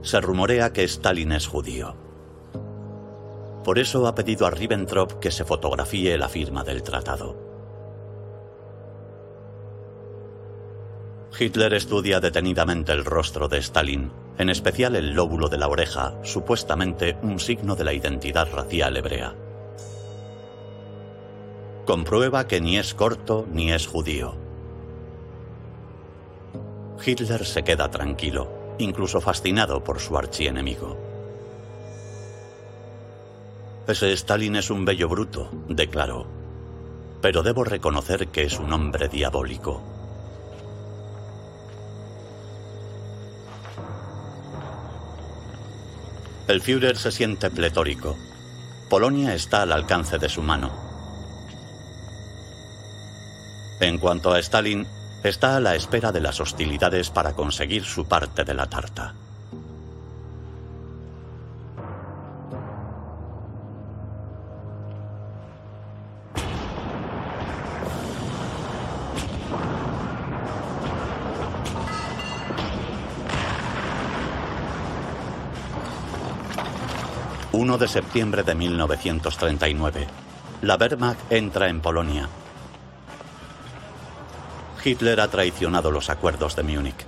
[0.00, 1.96] Se rumorea que Stalin es judío.
[3.64, 7.36] Por eso ha pedido a Ribbentrop que se fotografíe la firma del tratado.
[11.36, 17.18] Hitler estudia detenidamente el rostro de Stalin, en especial el lóbulo de la oreja, supuestamente
[17.24, 19.34] un signo de la identidad racial hebrea.
[21.86, 24.49] Comprueba que ni es corto ni es judío.
[27.04, 30.96] Hitler se queda tranquilo, incluso fascinado por su archienemigo.
[33.86, 36.26] Ese Stalin es un bello bruto, declaró,
[37.20, 39.82] pero debo reconocer que es un hombre diabólico.
[46.46, 48.16] El Führer se siente pletórico.
[48.88, 50.70] Polonia está al alcance de su mano.
[53.78, 54.86] En cuanto a Stalin,
[55.22, 59.14] está a la espera de las hostilidades para conseguir su parte de la tarta.
[77.60, 80.06] 1 de septiembre de 1939.
[80.62, 82.26] La Wehrmacht entra en Polonia.
[84.84, 87.06] Hitler ha traicionado los acuerdos de Múnich.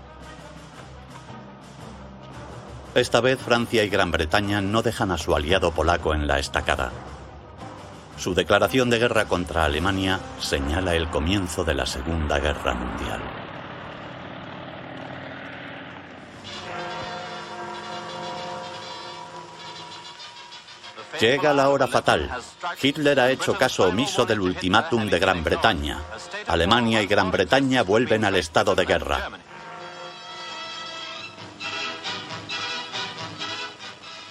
[2.94, 6.92] Esta vez Francia y Gran Bretaña no dejan a su aliado polaco en la estacada.
[8.18, 13.41] Su declaración de guerra contra Alemania señala el comienzo de la Segunda Guerra Mundial.
[21.22, 22.28] Llega la hora fatal.
[22.82, 26.02] Hitler ha hecho caso omiso del ultimátum de Gran Bretaña.
[26.48, 29.30] Alemania y Gran Bretaña vuelven al estado de guerra.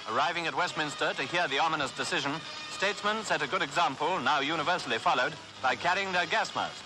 [0.09, 2.33] Arriving at Westminster to hear the ominous decision,
[2.75, 5.31] statesmen set a good example, now universally followed,
[5.63, 6.83] by carrying their gas masks.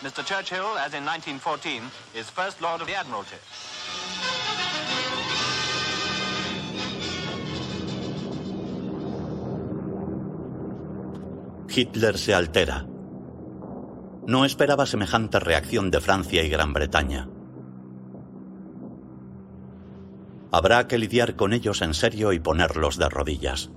[0.00, 0.24] Mr.
[0.24, 1.82] Churchill, as in 1914,
[2.14, 3.36] is First Lord of the Admiralty.
[11.72, 12.84] Hitler se altera.
[14.26, 17.28] No esperaba semejante reacción de Francia y Gran Bretaña.
[20.50, 23.70] Habrá que lidiar con ellos en serio y ponerlos de rodillas.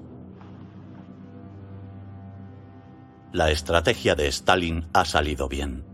[3.32, 5.86] La estrategia de Stalin ha salido bien.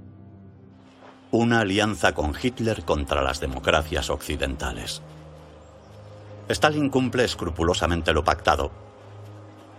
[1.31, 5.01] Una alianza con Hitler contra las democracias occidentales.
[6.47, 8.88] Stalin cumple escrupulosamente lo pactado,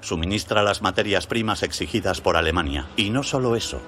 [0.01, 2.86] Suministra las materias primas exigidas por Alemania.
[2.96, 3.80] Y no solo eso.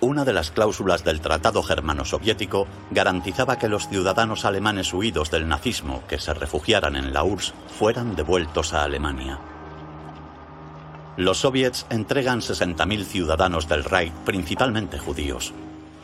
[0.00, 6.02] Una de las cláusulas del Tratado Germano-Soviético garantizaba que los ciudadanos alemanes huidos del nazismo
[6.08, 9.38] que se refugiaran en la URSS fueran devueltos a Alemania.
[11.16, 15.52] Los soviets entregan 60.000 ciudadanos del Reich, principalmente judíos,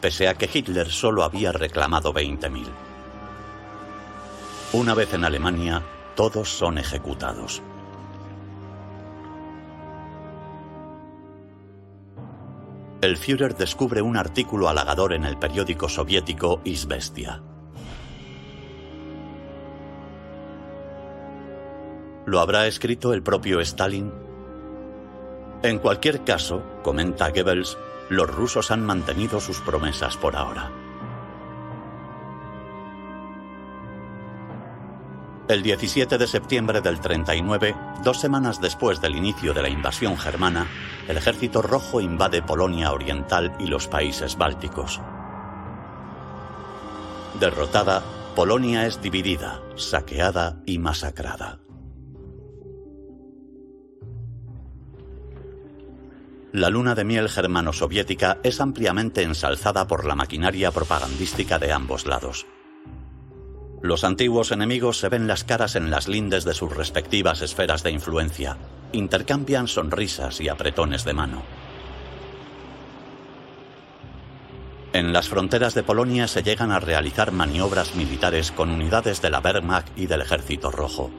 [0.00, 2.66] pese a que Hitler solo había reclamado 20.000.
[4.74, 5.82] Una vez en Alemania,
[6.18, 7.62] todos son ejecutados.
[13.00, 17.40] El Führer descubre un artículo halagador en el periódico soviético Izvestia.
[22.26, 24.12] ¿Lo habrá escrito el propio Stalin?
[25.62, 30.87] En cualquier caso, comenta Goebbels, los rusos han mantenido sus promesas por ahora.
[35.48, 37.74] El 17 de septiembre del 39,
[38.04, 40.66] dos semanas después del inicio de la invasión germana,
[41.08, 45.00] el ejército rojo invade Polonia Oriental y los países bálticos.
[47.40, 48.02] Derrotada,
[48.36, 51.60] Polonia es dividida, saqueada y masacrada.
[56.52, 62.46] La luna de miel germano-soviética es ampliamente ensalzada por la maquinaria propagandística de ambos lados.
[63.80, 67.92] Los antiguos enemigos se ven las caras en las lindes de sus respectivas esferas de
[67.92, 68.56] influencia.
[68.92, 71.42] Intercambian sonrisas y apretones de mano.
[74.92, 79.38] En las fronteras de Polonia se llegan a realizar maniobras militares con unidades de la
[79.38, 81.10] Wehrmacht y del Ejército Rojo.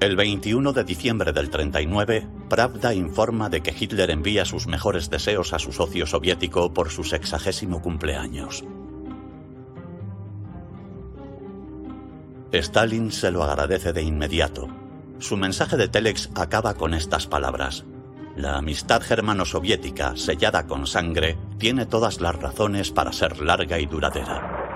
[0.00, 5.52] El 21 de diciembre del 39, Pravda informa de que Hitler envía sus mejores deseos
[5.52, 8.64] a su socio soviético por su sexagésimo cumpleaños.
[12.52, 14.68] Stalin se lo agradece de inmediato.
[15.18, 17.84] Su mensaje de Telex acaba con estas palabras.
[18.36, 24.67] La amistad germano-soviética, sellada con sangre, tiene todas las razones para ser larga y duradera.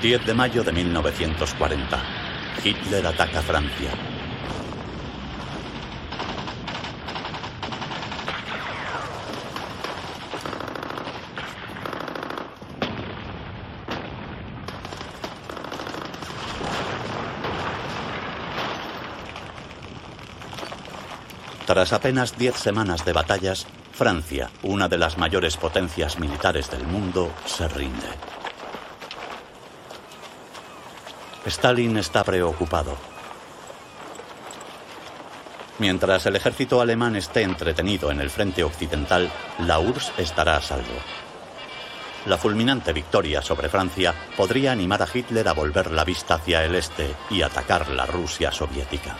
[0.00, 2.02] 10 de mayo de 1940.
[2.64, 3.90] Hitler ataca Francia.
[21.66, 27.30] Tras apenas 10 semanas de batallas, Francia, una de las mayores potencias militares del mundo,
[27.44, 28.39] se rinde.
[31.46, 32.96] Stalin está preocupado.
[35.78, 39.30] Mientras el ejército alemán esté entretenido en el frente occidental,
[39.60, 40.98] la URSS estará a salvo.
[42.26, 46.74] La fulminante victoria sobre Francia podría animar a Hitler a volver la vista hacia el
[46.74, 49.16] este y atacar la Rusia soviética.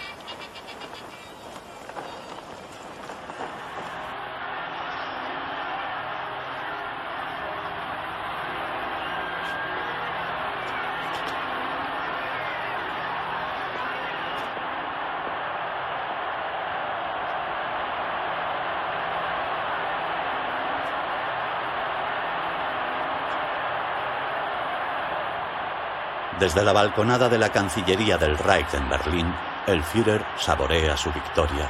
[26.41, 29.30] Desde la balconada de la Cancillería del Reich en Berlín,
[29.66, 31.68] el Führer saborea su victoria.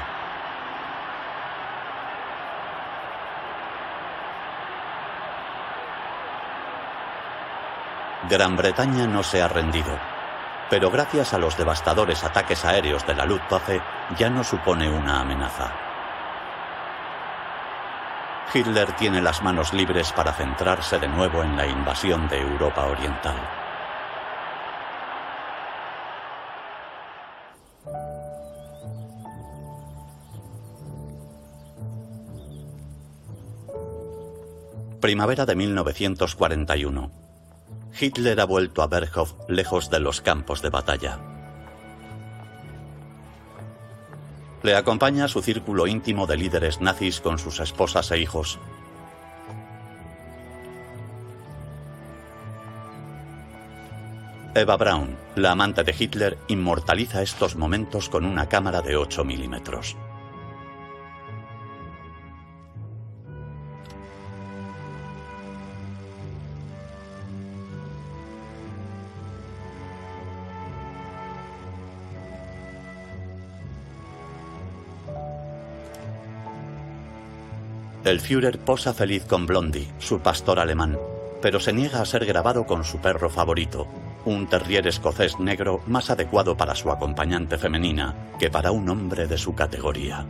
[8.29, 9.99] Gran Bretaña no se ha rendido,
[10.71, 13.83] pero gracias a los devastadores ataques aéreos de la Luftwaffe
[14.17, 15.73] ya no supone una amenaza.
[18.55, 23.60] Hitler tiene las manos libres para centrarse de nuevo en la invasión de Europa Oriental.
[35.11, 37.11] Primavera de 1941.
[38.01, 41.19] Hitler ha vuelto a Berghof lejos de los campos de batalla.
[44.63, 48.61] Le acompaña su círculo íntimo de líderes nazis con sus esposas e hijos.
[54.55, 59.97] Eva Braun, la amante de Hitler, inmortaliza estos momentos con una cámara de 8 milímetros.
[78.11, 80.99] El Führer posa feliz con Blondie, su pastor alemán,
[81.41, 83.87] pero se niega a ser grabado con su perro favorito,
[84.25, 89.39] un terrier escocés negro más adecuado para su acompañante femenina que para un hombre de
[89.39, 90.27] su categoría.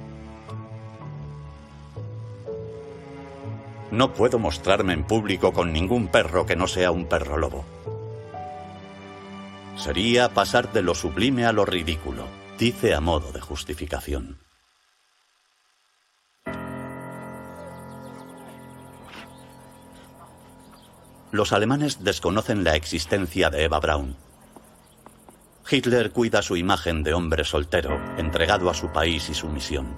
[3.91, 7.65] No puedo mostrarme en público con ningún perro que no sea un perro lobo.
[9.77, 12.25] Sería pasar de lo sublime a lo ridículo,
[12.59, 14.50] dice a modo de justificación.
[21.33, 24.17] Los alemanes desconocen la existencia de Eva Braun.
[25.71, 29.95] Hitler cuida su imagen de hombre soltero, entregado a su país y su misión.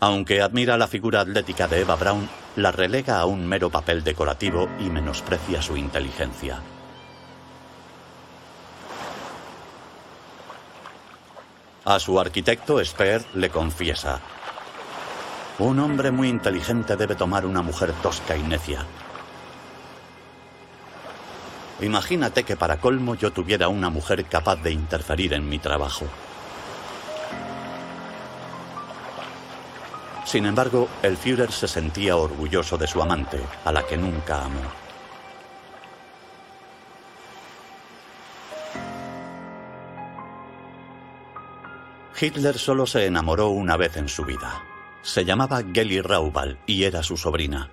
[0.00, 4.68] Aunque admira la figura atlética de Eva Braun, la relega a un mero papel decorativo
[4.78, 6.60] y menosprecia su inteligencia.
[11.86, 14.20] A su arquitecto, Speer le confiesa.
[15.58, 18.84] Un hombre muy inteligente debe tomar una mujer tosca y necia.
[21.80, 26.06] Imagínate que para colmo yo tuviera una mujer capaz de interferir en mi trabajo.
[30.24, 34.62] Sin embargo, el Führer se sentía orgulloso de su amante, a la que nunca amó.
[42.20, 44.73] Hitler solo se enamoró una vez en su vida.
[45.04, 47.70] Se llamaba Geli Raubal y era su sobrina.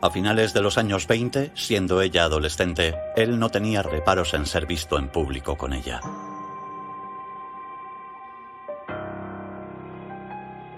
[0.00, 4.64] A finales de los años 20, siendo ella adolescente, él no tenía reparos en ser
[4.64, 6.00] visto en público con ella.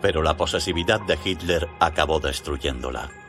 [0.02, 3.23] Pero la posesividad de Hitler acabó destruyéndola.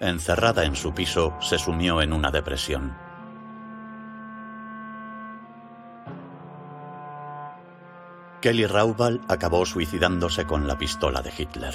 [0.00, 2.96] Encerrada en su piso, se sumió en una depresión.
[8.40, 11.74] Kelly Raubal acabó suicidándose con la pistola de Hitler.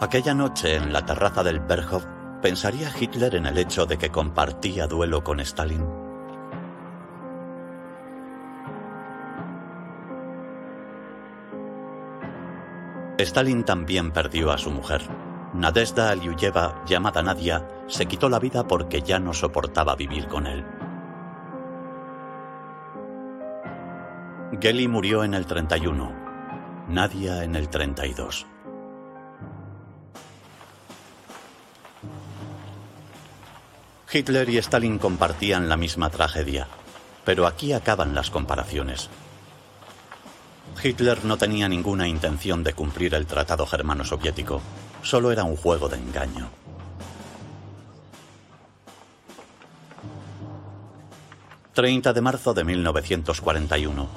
[0.00, 2.04] Aquella noche en la terraza del Berghof,
[2.42, 6.03] ¿pensaría Hitler en el hecho de que compartía duelo con Stalin?
[13.18, 15.02] Stalin también perdió a su mujer.
[15.54, 20.64] Nadezhda Aliuyeva, llamada Nadia, se quitó la vida porque ya no soportaba vivir con él.
[24.60, 26.12] Geli murió en el 31,
[26.88, 28.46] Nadia en el 32.
[34.12, 36.66] Hitler y Stalin compartían la misma tragedia,
[37.24, 39.08] pero aquí acaban las comparaciones.
[40.82, 44.60] Hitler no tenía ninguna intención de cumplir el Tratado Germano-Soviético,
[45.02, 46.50] solo era un juego de engaño.
[51.74, 54.08] ...30 de marzo de 1941...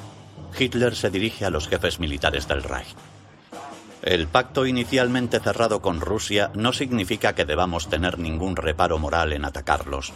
[0.59, 2.95] Hitler se dirige a los jefes militares del Reich.
[4.01, 9.43] El pacto inicialmente cerrado con Rusia no significa que debamos tener ningún reparo moral en
[9.43, 10.13] atacarlos.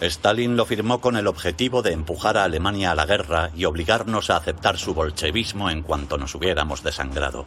[0.00, 4.28] Stalin lo firmó con el objetivo de empujar a Alemania a la guerra y obligarnos
[4.28, 7.46] a aceptar su bolchevismo en cuanto nos hubiéramos desangrado.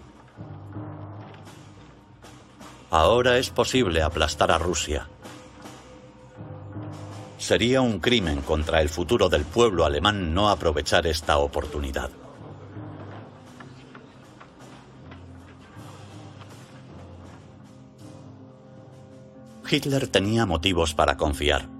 [2.89, 5.07] Ahora es posible aplastar a Rusia.
[7.37, 12.09] Sería un crimen contra el futuro del pueblo alemán no aprovechar esta oportunidad.
[19.69, 21.78] Hitler tenía motivos para confiar.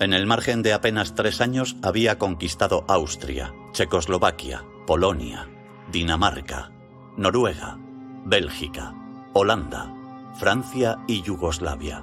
[0.00, 5.46] En el margen de apenas tres años había conquistado Austria, Checoslovaquia, Polonia,
[5.92, 6.72] Dinamarca,
[7.18, 7.76] Noruega,
[8.24, 8.94] Bélgica,
[9.34, 9.94] Holanda,
[10.38, 12.02] Francia y Yugoslavia.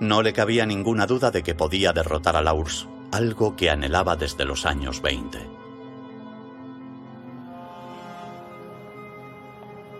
[0.00, 4.16] No le cabía ninguna duda de que podía derrotar a la URSS, algo que anhelaba
[4.16, 5.38] desde los años 20.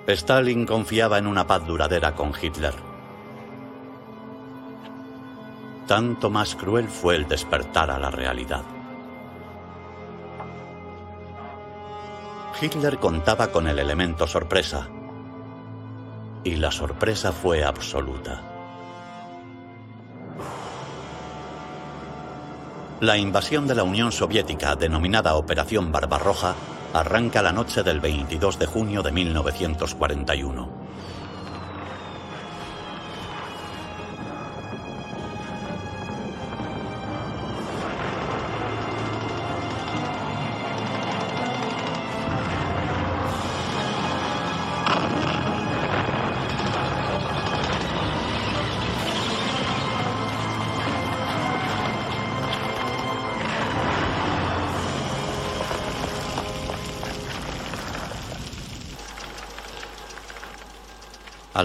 [0.09, 2.88] Stalin confiaba en una paz duradera con Hitler.
[5.89, 8.63] Tanto más cruel fue el despertar a la realidad.
[12.61, 14.87] Hitler contaba con el elemento sorpresa.
[16.45, 18.43] Y la sorpresa fue absoluta.
[23.01, 26.55] La invasión de la Unión Soviética, denominada Operación Barbarroja,
[26.93, 30.88] arranca la noche del 22 de junio de 1941.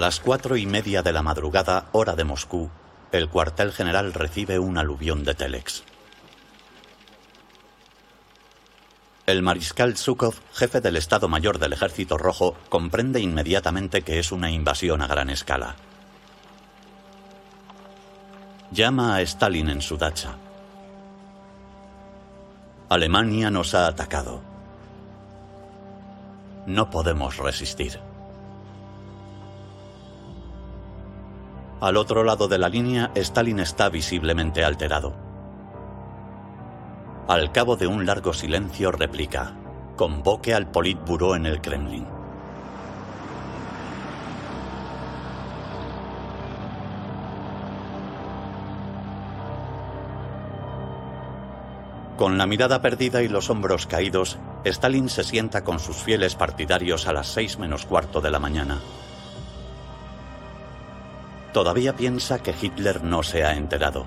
[0.04, 2.70] Las cuatro y media de la madrugada, hora de Moscú,
[3.14, 5.82] el cuartel general recibe un aluvión de Telex.
[9.26, 14.52] El mariscal Zhukov, jefe del Estado Mayor del Ejército Rojo, comprende inmediatamente que es una
[14.52, 15.78] invasión a gran escala.
[18.72, 20.36] Llama a Stalin en su dacha.
[22.90, 24.42] Alemania nos ha atacado.
[26.66, 28.02] No podemos resistir.
[31.82, 35.14] Al otro lado de la línea, Stalin está visiblemente alterado.
[37.28, 39.54] Al cabo de un largo silencio replica,
[39.96, 42.06] convoque al Politburo en el Kremlin.
[52.18, 57.08] Con la mirada perdida y los hombros caídos, Stalin se sienta con sus fieles partidarios
[57.08, 58.80] a las seis menos cuarto de la mañana.
[61.54, 64.06] Todavía piensa que Hitler no se ha enterado.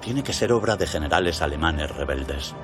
[0.00, 2.56] Tiene que ser obra de generales alemanes rebeldes.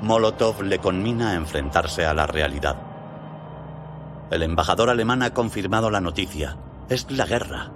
[0.00, 2.76] Molotov le conmina a enfrentarse a la realidad.
[4.30, 6.56] El embajador alemán ha confirmado la noticia.
[6.88, 7.72] Es la guerra.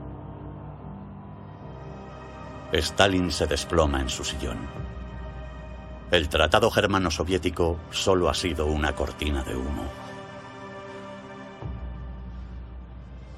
[2.73, 4.59] Stalin se desploma en su sillón.
[6.13, 10.04] El tratado germano-soviético solo ha sido una cortina de humo.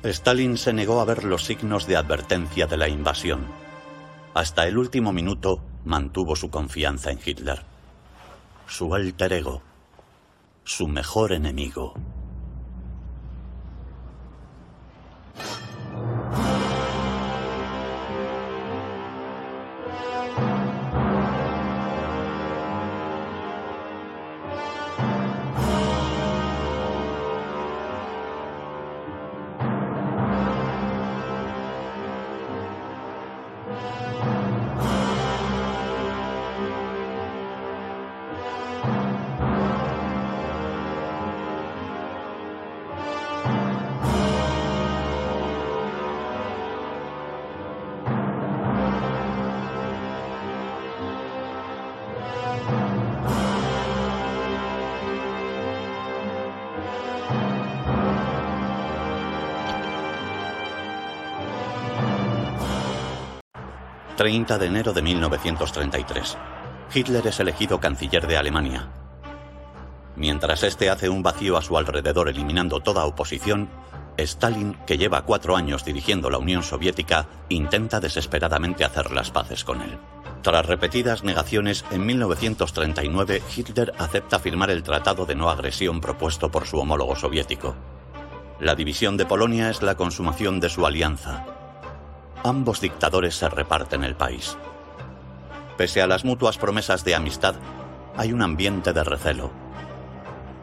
[0.08, 3.46] Stalin se negó a ver los signos de advertencia de la invasión.
[4.34, 7.62] Hasta el último minuto mantuvo su confianza en Hitler.
[8.66, 9.62] Su alter ego.
[10.64, 11.94] Su mejor enemigo.
[64.26, 66.36] 30 de enero de 1933.
[66.92, 68.88] Hitler es elegido canciller de Alemania.
[70.16, 73.68] Mientras este hace un vacío a su alrededor eliminando toda oposición,
[74.16, 79.80] Stalin, que lleva cuatro años dirigiendo la Unión Soviética, intenta desesperadamente hacer las paces con
[79.80, 79.96] él.
[80.42, 86.66] Tras repetidas negaciones, en 1939 Hitler acepta firmar el Tratado de No Agresión propuesto por
[86.66, 87.76] su homólogo soviético.
[88.58, 91.46] La división de Polonia es la consumación de su alianza,
[92.46, 94.56] ambos dictadores se reparten el país.
[95.76, 97.54] Pese a las mutuas promesas de amistad,
[98.16, 99.50] hay un ambiente de recelo.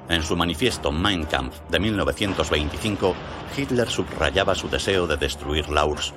[0.10, 3.16] En su manifiesto Mein Kampf de 1925,
[3.56, 6.14] Hitler subrayaba su deseo de destruir la URSS.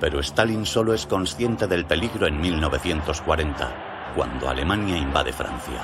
[0.00, 5.82] Pero Stalin solo es consciente del peligro en 1940, cuando Alemania invade Francia.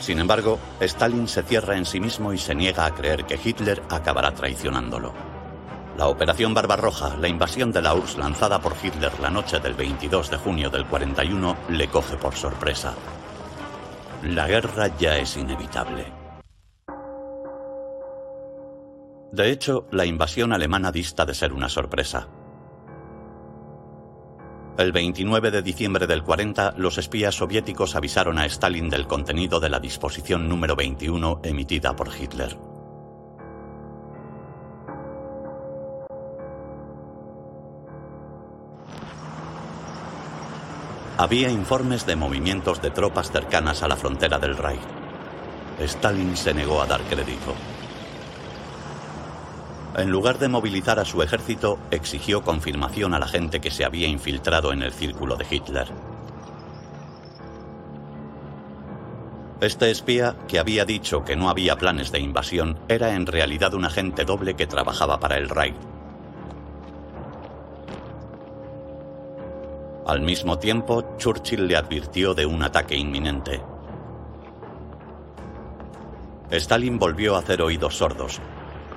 [0.00, 3.82] Sin embargo, Stalin se cierra en sí mismo y se niega a creer que Hitler
[3.90, 5.27] acabará traicionándolo.
[5.98, 10.30] La Operación Barbarroja, la invasión de la URSS lanzada por Hitler la noche del 22
[10.30, 12.94] de junio del 41, le coge por sorpresa.
[14.22, 16.06] La guerra ya es inevitable.
[19.32, 22.28] De hecho, la invasión alemana dista de ser una sorpresa.
[24.78, 29.68] El 29 de diciembre del 40, los espías soviéticos avisaron a Stalin del contenido de
[29.68, 32.67] la disposición número 21 emitida por Hitler.
[41.20, 44.78] Había informes de movimientos de tropas cercanas a la frontera del Reich.
[45.80, 47.56] Stalin se negó a dar crédito.
[49.96, 54.06] En lugar de movilizar a su ejército, exigió confirmación a la gente que se había
[54.06, 55.88] infiltrado en el círculo de Hitler.
[59.60, 63.86] Este espía, que había dicho que no había planes de invasión, era en realidad un
[63.86, 65.97] agente doble que trabajaba para el Reich
[70.08, 73.60] Al mismo tiempo, Churchill le advirtió de un ataque inminente.
[76.50, 78.40] Stalin volvió a hacer oídos sordos,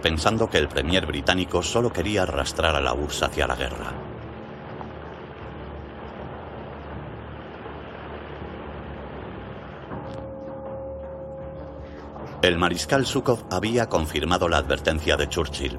[0.01, 3.91] pensando que el premier británico solo quería arrastrar a la URSS hacia la guerra.
[12.41, 15.77] El mariscal Zhukov había confirmado la advertencia de Churchill.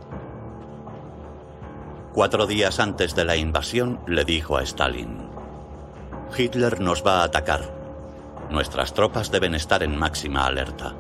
[2.13, 5.22] Cuatro días antes de la invasión le dijo a Stalin,
[6.37, 7.61] Hitler nos va a atacar.
[8.51, 10.95] Nuestras tropas deben estar en máxima alerta.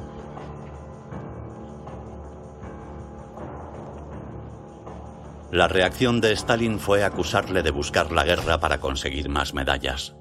[5.51, 10.16] La reacción de Stalin fue acusarle de buscar la guerra para conseguir más medallas.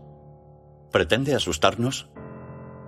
[0.91, 2.09] ¿Pretende asustarnos?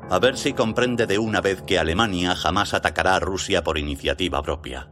[0.09, 4.41] A ver si comprende de una vez que Alemania jamás atacará a Rusia por iniciativa
[4.41, 4.89] propia.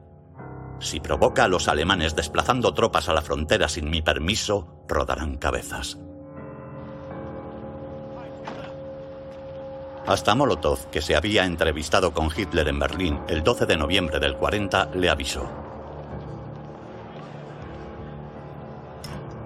[0.80, 6.00] Si provoca a los alemanes desplazando tropas a la frontera sin mi permiso, rodarán cabezas.
[10.08, 14.36] Hasta Molotov, que se había entrevistado con Hitler en Berlín el 12 de noviembre del
[14.36, 15.48] 40, le avisó.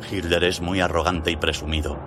[0.10, 1.98] Hitler es muy arrogante y presumido.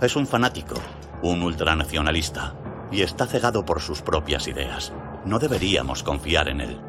[0.00, 0.74] Es un fanático,
[1.22, 2.54] un ultranacionalista,
[2.90, 4.92] y está cegado por sus propias ideas.
[5.24, 6.80] No deberíamos confiar en él.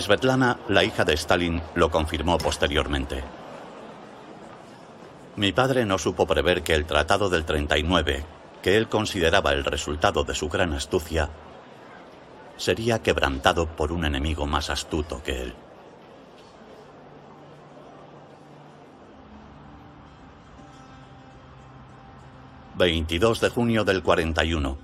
[0.00, 3.24] Svetlana, la hija de Stalin, lo confirmó posteriormente.
[5.36, 8.24] Mi padre no supo prever que el Tratado del 39,
[8.62, 11.28] que él consideraba el resultado de su gran astucia,
[12.56, 15.54] sería quebrantado por un enemigo más astuto que él.
[22.78, 24.78] ...22 de junio del 41...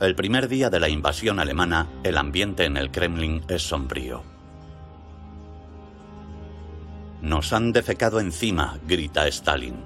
[0.00, 4.33] El primer día de la invasión alemana, el ambiente en el Kremlin es sombrío.
[7.24, 9.82] Nos han defecado encima, grita Stalin.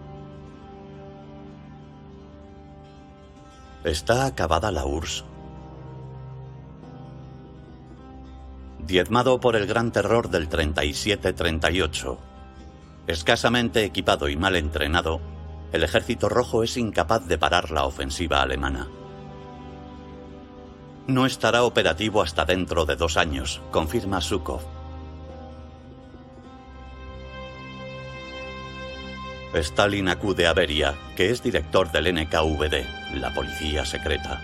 [3.84, 5.24] ¿Está acabada la URSS?
[8.88, 12.18] diezmado por el gran terror del 37-38.
[13.06, 15.20] Escasamente equipado y mal entrenado,
[15.72, 18.88] el ejército rojo es incapaz de parar la ofensiva alemana.
[21.06, 24.77] No estará operativo hasta dentro de dos años, confirma Sukov.
[29.54, 34.40] Stalin acude a Beria, que es director del NKVD, la policía secreta.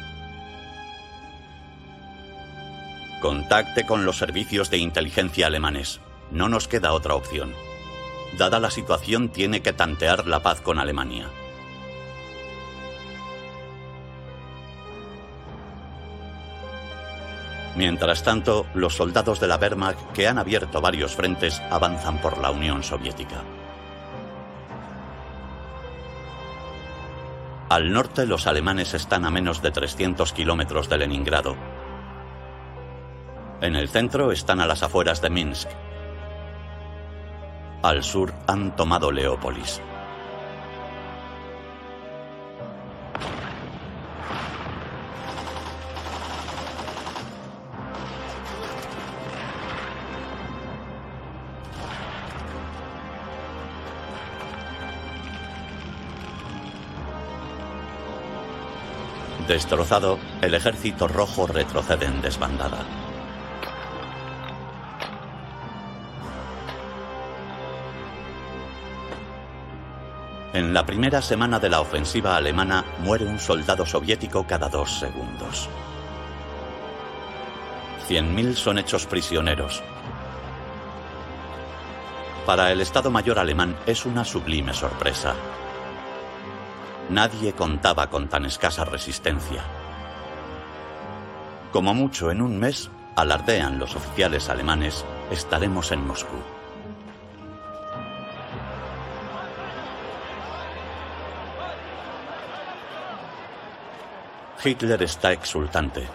[3.20, 6.00] Contacte con los servicios de inteligencia alemanes.
[6.30, 7.52] No nos queda otra opción.
[8.38, 11.28] Dada la situación, tiene que tantear la paz con Alemania.
[17.76, 22.50] Mientras tanto, los soldados de la Wehrmacht, que han abierto varios frentes, avanzan por la
[22.50, 23.42] Unión Soviética.
[27.68, 31.56] Al norte, los alemanes están a menos de 300 kilómetros de Leningrado,
[33.64, 35.68] en el centro están a las afueras de Minsk.
[37.82, 39.80] Al sur han tomado Leópolis.
[59.46, 62.78] Destrozado, el ejército rojo retrocede en desbandada.
[70.54, 75.68] En la primera semana de la ofensiva alemana muere un soldado soviético cada dos segundos.
[78.08, 79.82] 100.000 son hechos prisioneros.
[82.46, 85.34] Para el Estado Mayor alemán es una sublime sorpresa.
[87.10, 89.62] Nadie contaba con tan escasa resistencia.
[91.70, 96.36] Como mucho en un mes, alardean los oficiales alemanes, estaremos en Moscú.
[104.64, 106.08] Hitler está exultante.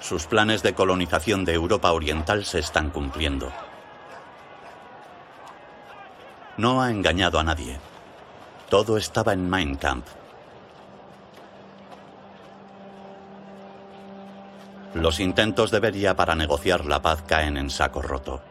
[0.00, 3.52] Sus planes de colonización de Europa Oriental se están cumpliendo.
[6.56, 7.78] No ha engañado a nadie.
[8.68, 10.10] Todo estaba en Mein Kampf.
[14.94, 18.42] Los intentos de Beria para negociar la paz caen en saco roto.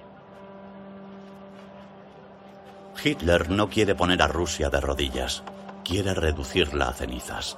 [3.01, 5.43] Hitler no quiere poner a Rusia de rodillas,
[5.84, 7.57] quiere reducirla a cenizas.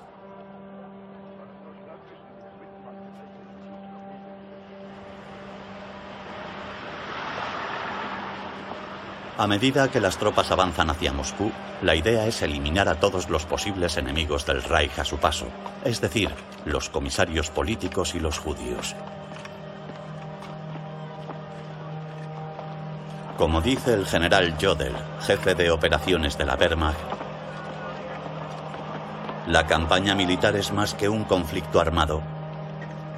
[9.38, 13.46] A medida que las tropas avanzan hacia Moscú, la idea es eliminar a todos los
[13.46, 15.48] posibles enemigos del Reich a su paso,
[15.84, 16.30] es decir,
[16.64, 18.96] los comisarios políticos y los judíos.
[23.38, 26.98] Como dice el general Jodl, jefe de operaciones de la Wehrmacht,
[29.48, 32.24] la campaña militar es más que un conflicto armado.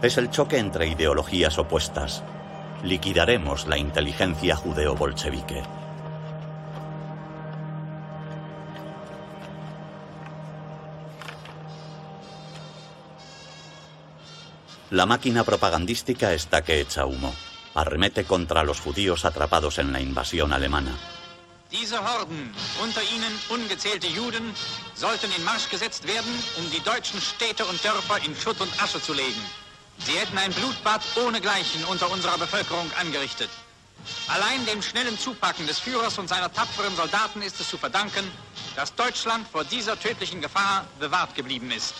[0.01, 2.23] Es el choque entre ideologías opuestas.
[2.83, 5.63] Liquidaremos la inteligencia judeo-bolchevique.
[14.89, 17.35] La máquina propagandística está que echa humo.
[17.75, 20.91] Arremete contra los judíos atrapados en la invasión alemana.
[21.69, 24.53] Diese Horden, unter ihnen ungezählte Juden,
[24.95, 29.01] sollten in Marsch gesetzt werden, um die deutschen Städte und Dörfer in Schutt und Asche
[29.01, 29.43] zu legen.
[29.99, 33.49] Sie hätten ein Blutbad ohnegleichen unter unserer Bevölkerung angerichtet.
[34.29, 38.23] Allein dem schnellen Zupacken des Führers und seiner tapferen Soldaten ist es zu verdanken,
[38.77, 41.95] dass Deutschland vor dieser tödlichen Gefahr bewahrt geblieben ist.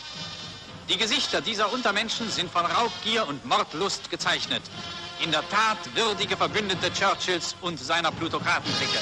[0.90, 4.62] Die Gesichter dieser Untermenschen sind von Raubgier und Mordlust gezeichnet.
[5.22, 9.00] In der Tat würdige Verbündete Churchills und seiner Plutokratenklicke.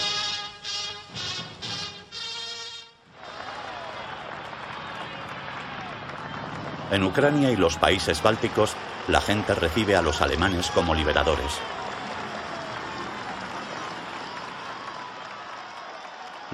[6.92, 8.76] En Ucrania y los países bálticos,
[9.08, 11.60] la gente recibe a los alemanes como liberadores.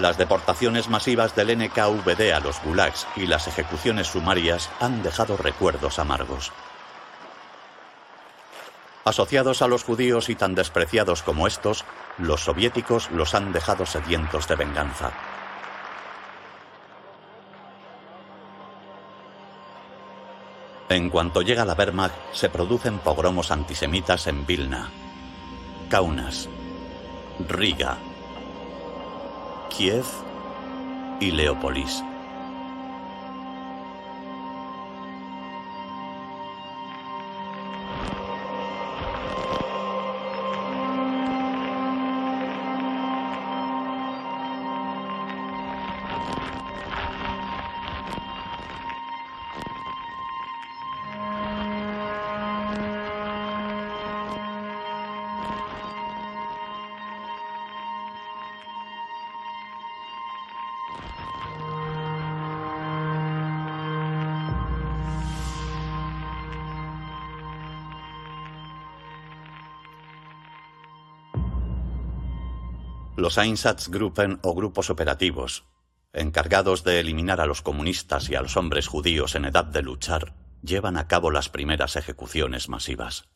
[0.02, 6.00] Las deportaciones masivas del NKVD a los gulags y las ejecuciones sumarias han dejado recuerdos
[6.00, 6.52] amargos.
[9.06, 11.86] Asociados a los judíos y tan despreciados como estos,
[12.18, 15.12] los soviéticos los han dejado sedientos de venganza.
[20.90, 24.90] En cuanto llega la Wehrmacht, se producen pogromos antisemitas en Vilna,
[25.90, 26.50] Kaunas,
[27.48, 28.00] Riga,
[29.72, 30.06] Kiev
[31.22, 32.04] y Leópolis.
[73.32, 75.64] Los Einsatzgruppen o grupos operativos,
[76.12, 80.34] encargados de eliminar a los comunistas y a los hombres judíos en edad de luchar,
[80.62, 83.30] llevan a cabo las primeras ejecuciones masivas.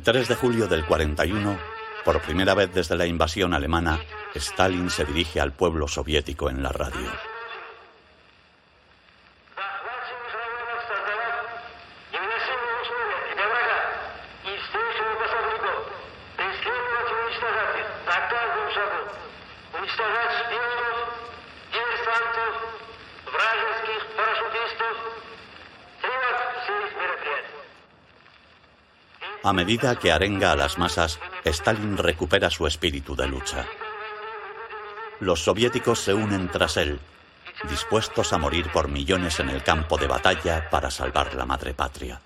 [0.00, 1.58] El 3 de julio del 41,
[2.06, 4.00] por primera vez desde la invasión alemana,
[4.34, 7.29] Stalin se dirige al pueblo soviético en la radio.
[29.50, 33.66] A medida que arenga a las masas, Stalin recupera su espíritu de lucha.
[35.18, 37.00] Los soviéticos se unen tras él,
[37.68, 42.20] dispuestos a morir por millones en el campo de batalla para salvar la madre patria.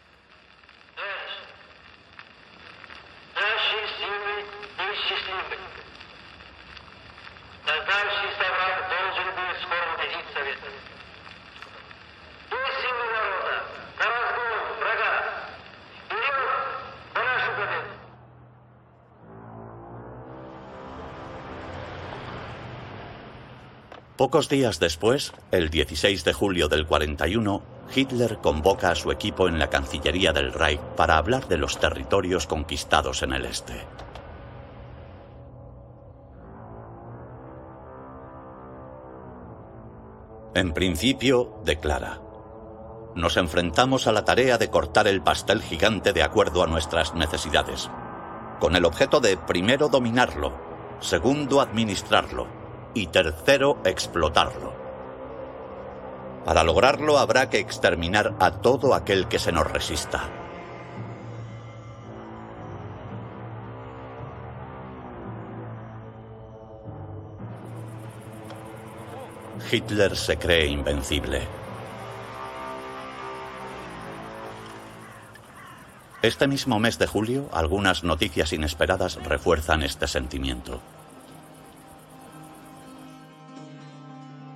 [24.24, 27.62] Pocos días después, el 16 de julio del 41,
[27.94, 32.46] Hitler convoca a su equipo en la Cancillería del Reich para hablar de los territorios
[32.46, 33.74] conquistados en el este.
[40.54, 42.22] En principio, declara,
[43.14, 47.90] nos enfrentamos a la tarea de cortar el pastel gigante de acuerdo a nuestras necesidades,
[48.58, 50.54] con el objeto de primero dominarlo,
[51.00, 52.53] segundo administrarlo
[52.94, 54.72] y tercero explotarlo.
[56.44, 60.30] Para lograrlo habrá que exterminar a todo aquel que se nos resista.
[69.70, 71.42] Hitler se cree invencible.
[76.22, 80.80] Este mismo mes de julio, algunas noticias inesperadas refuerzan este sentimiento.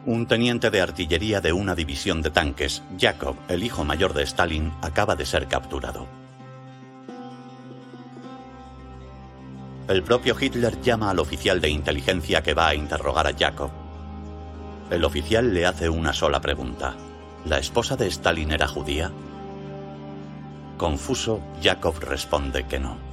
[0.08, 4.72] Un teniente de artillería de una división de tanques, Jakob, el hijo mayor de Stalin,
[4.80, 6.06] acaba de ser capturado.
[9.86, 13.70] El propio Hitler llama al oficial de inteligencia que va a interrogar a Jakob.
[14.90, 16.94] El oficial le hace una sola pregunta.
[17.44, 19.12] ¿La esposa de Stalin era judía?
[20.78, 23.07] Confuso, Yakov responde que no.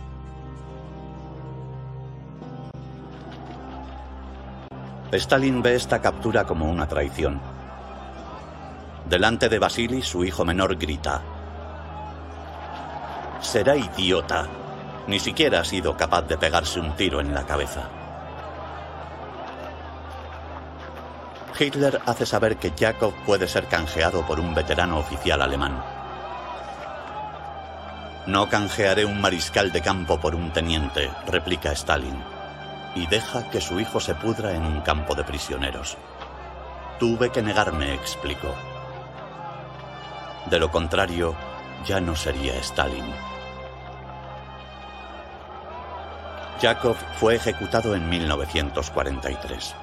[5.12, 7.40] Stalin ve esta captura como una traición.
[9.08, 11.22] Delante de Vasily, su hijo menor grita.
[13.40, 14.48] Será idiota.
[15.08, 17.88] Ni siquiera ha sido capaz de pegarse un tiro en la cabeza.
[21.58, 25.82] Hitler hace saber que Jacob puede ser canjeado por un veterano oficial alemán.
[28.26, 32.22] No canjearé un mariscal de campo por un teniente, replica Stalin,
[32.96, 35.98] y deja que su hijo se pudra en un campo de prisioneros.
[36.98, 38.56] Tuve que negarme, explicó.
[40.46, 41.36] De lo contrario,
[41.86, 43.06] ya no sería Stalin.
[46.62, 49.76] Yakov fue ejecutado en 1943.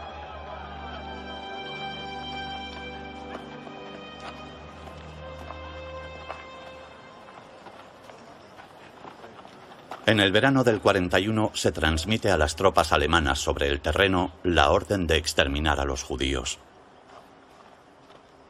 [10.05, 14.70] En el verano del 41 se transmite a las tropas alemanas sobre el terreno la
[14.70, 16.59] orden de exterminar a los judíos.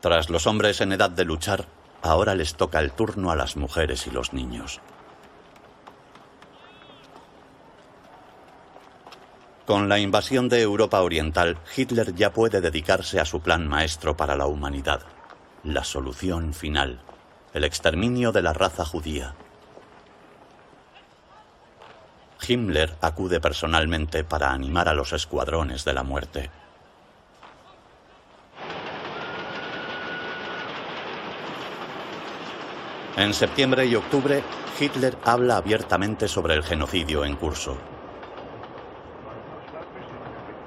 [0.00, 1.66] Tras los hombres en edad de luchar,
[2.00, 4.80] ahora les toca el turno a las mujeres y los niños.
[9.66, 14.36] Con la invasión de Europa Oriental, Hitler ya puede dedicarse a su plan maestro para
[14.36, 15.02] la humanidad,
[15.64, 17.00] la solución final,
[17.52, 19.34] el exterminio de la raza judía.
[22.46, 26.50] Himmler acude personalmente para animar a los escuadrones de la muerte.
[33.16, 34.42] En septiembre y octubre,
[34.80, 37.76] Hitler habla abiertamente sobre el genocidio en curso.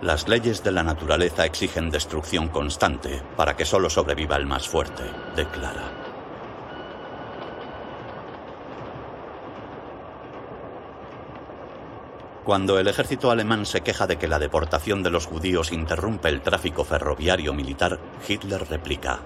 [0.02, 5.04] Las leyes de la naturaleza exigen destrucción constante para que solo sobreviva el más fuerte,
[5.36, 6.05] declara.
[12.46, 16.42] Cuando el ejército alemán se queja de que la deportación de los judíos interrumpe el
[16.42, 19.22] tráfico ferroviario militar, Hitler replica,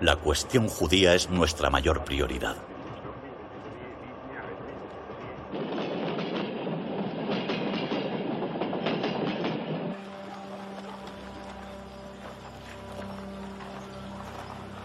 [0.00, 2.56] la cuestión judía es nuestra mayor prioridad.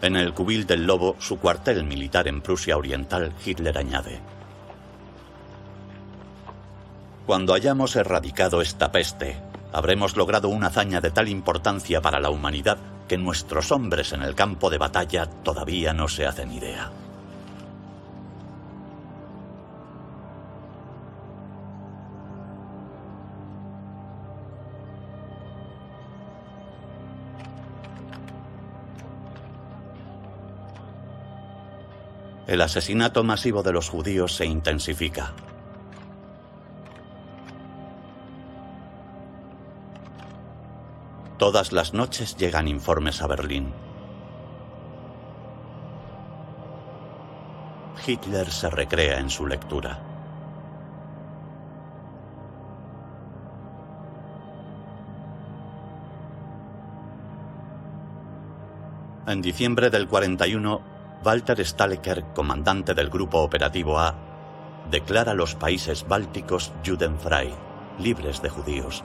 [0.04, 4.22] En el cubil del Lobo, su cuartel militar en Prusia Oriental, Hitler añade,
[7.26, 9.36] Cuando hayamos erradicado esta peste,
[9.74, 14.36] habremos logrado una hazaña de tal importancia para la humanidad que nuestros hombres en el
[14.36, 16.92] campo de batalla todavía no se hacen idea.
[32.46, 35.34] El asesinato masivo de los judíos se intensifica.
[41.38, 43.74] Todas las noches llegan informes a Berlín.
[48.08, 50.00] Hitler se recrea en su lectura.
[59.28, 60.82] En diciembre del 41,
[61.26, 64.16] Walter Stalecker, comandante del Grupo Operativo A,
[64.90, 67.54] declara los países bálticos Judenfrei,
[68.00, 69.04] libres de judíos.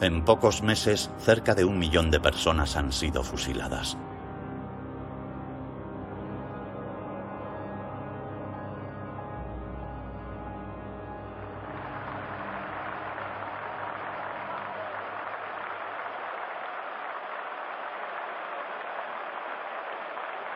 [0.00, 3.96] En pocos meses, cerca de un millón de personas han sido fusiladas.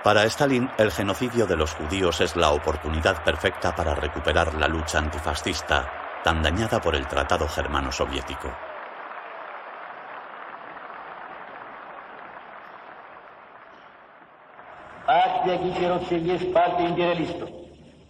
[0.06, 5.00] Para Stalin, el genocidio de los judíos es la oportunidad perfecta para recuperar la lucha
[5.00, 8.65] antifascista, tan dañada por el Tratado Germano-Soviético.
[15.45, 17.49] Партия гитлеровцев есть партия империалистов.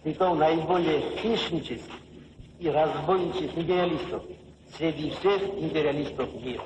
[0.02, 1.92] Притом наиболее хищнических
[2.58, 4.22] и разбойничьих империалистов
[4.78, 6.64] среди всех империалистов мира.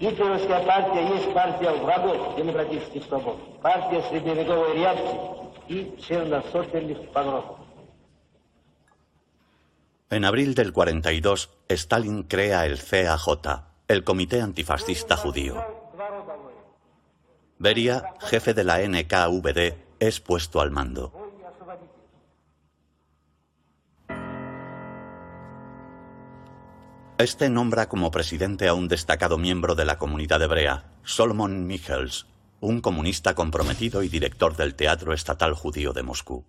[0.00, 5.18] Гитлеровская партия есть партия врагов демократических свобод, партия средневековой реакции
[5.68, 7.58] и черносотенных погромов.
[10.08, 15.77] En abril del 42, Stalin crea el CAJ, el Comité Antifascista Judío.
[17.61, 21.11] Beria, jefe de la NKVD, es puesto al mando.
[27.17, 32.27] Este nombra como presidente a un destacado miembro de la comunidad hebrea, Solomon Michels,
[32.61, 36.45] un comunista comprometido y director del Teatro Estatal Judío de Moscú.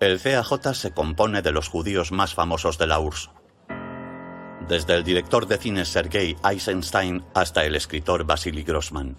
[0.00, 3.30] El CAJ se compone de los judíos más famosos de la URSS,
[4.70, 9.16] desde el director de cine Sergei Eisenstein hasta el escritor Vasily Grossman.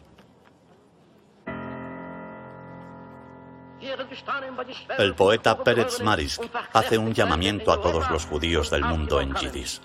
[4.97, 6.41] El poeta Peretz Marisk
[6.71, 9.81] hace un llamamiento a todos los judíos del mundo en yiddish.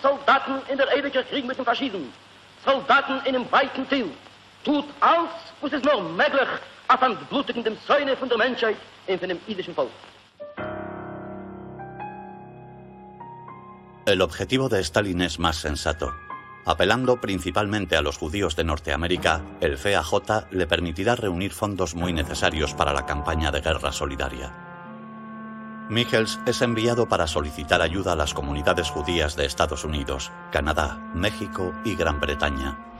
[0.00, 0.88] Soldaten in der
[1.74, 1.92] Krieg.
[2.64, 4.12] Soldaten in einem weiten Ziel.
[4.64, 5.30] Tut alles,
[5.60, 6.48] was es nur möglich,
[14.04, 16.12] El objetivo de Stalin es más sensato.
[16.64, 22.74] Apelando principalmente a los judíos de Norteamérica, el CAJ le permitirá reunir fondos muy necesarios
[22.74, 24.52] para la campaña de guerra solidaria.
[25.88, 31.74] Michels es enviado para solicitar ayuda a las comunidades judías de Estados Unidos, Canadá, México
[31.84, 32.91] y Gran Bretaña.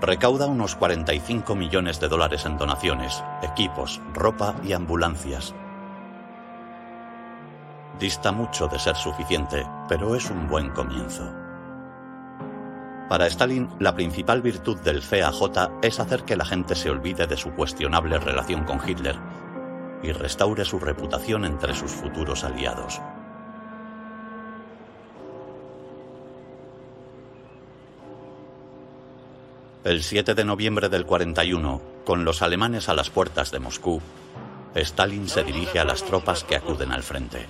[0.00, 5.54] Recauda unos 45 millones de dólares en donaciones, equipos, ropa y ambulancias.
[7.98, 11.30] Dista mucho de ser suficiente, pero es un buen comienzo.
[13.10, 17.36] Para Stalin, la principal virtud del CAJ es hacer que la gente se olvide de
[17.36, 19.18] su cuestionable relación con Hitler
[20.02, 23.02] y restaure su reputación entre sus futuros aliados.
[29.83, 34.01] El 7 de noviembre del 41, con los alemanes a las puertas de Moscú,
[34.73, 37.47] Stalin se dirige a las tropas que acuden al frente.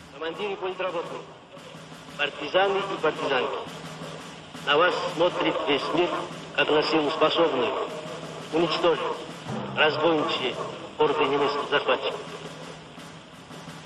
[4.66, 6.10] На вас смотрит весь мир,
[6.56, 7.72] как на силу способную
[8.52, 9.03] уничтожить
[9.76, 10.56] разбойничьи
[10.98, 12.20] орды немецких захватчиков.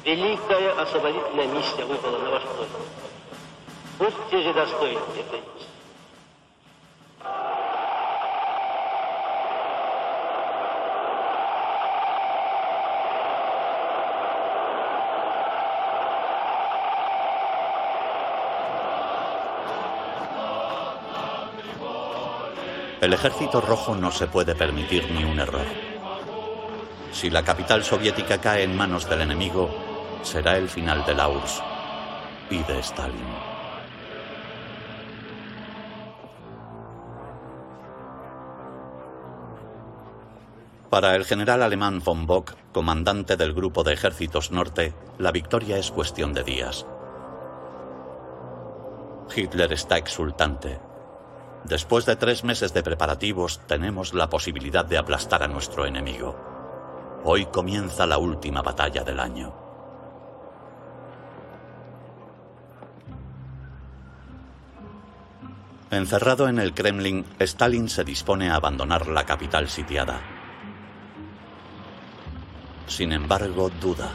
[0.05, 2.69] Великая освободительная миссия выпала на ваш плод.
[3.97, 5.72] Будьте же достойны этой миссии.
[23.05, 25.66] El ejército rojo no se puede permitir ni un error.
[27.12, 29.68] Si la capital soviética cae en manos del enemigo,
[30.22, 31.62] será el final de la URSS
[32.48, 33.26] y de Stalin.
[40.89, 45.90] Para el general alemán von Bock, comandante del Grupo de Ejércitos Norte, la victoria es
[45.90, 46.86] cuestión de días.
[49.36, 50.93] Hitler está exultante.
[51.64, 56.36] Después de tres meses de preparativos, tenemos la posibilidad de aplastar a nuestro enemigo.
[57.24, 59.54] Hoy comienza la última batalla del año.
[65.90, 70.20] Encerrado en el Kremlin, Stalin se dispone a abandonar la capital sitiada.
[72.86, 74.10] Sin embargo, duda.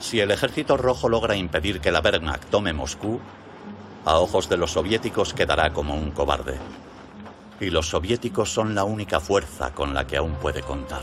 [0.00, 3.20] Si el ejército rojo logra impedir que la Wehrmacht tome Moscú,
[4.06, 6.56] a ojos de los soviéticos quedará como un cobarde.
[7.60, 11.02] Y los soviéticos son la única fuerza con la que aún puede contar.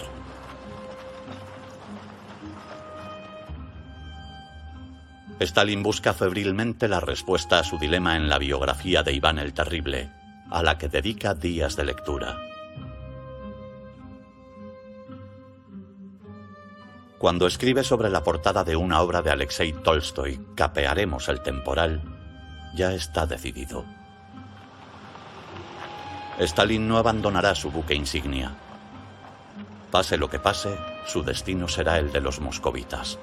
[5.39, 10.09] Stalin busca febrilmente la respuesta a su dilema en la biografía de Iván el Terrible,
[10.49, 12.37] a la que dedica días de lectura.
[17.17, 22.12] Cuando escribe sobre la portada de una obra de Alexei Tolstoy, Capearemos el temporal,
[22.73, 23.85] ya está decidido.
[26.39, 28.51] Stalin no abandonará su buque insignia.
[29.91, 30.75] Pase lo que pase,
[31.05, 33.19] su destino será el de los moscovitas.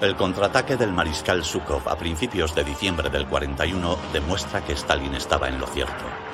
[0.00, 5.48] El contraataque del mariscal Zhukov a principios de diciembre del 41 demuestra que Stalin estaba
[5.48, 6.27] en lo cierto.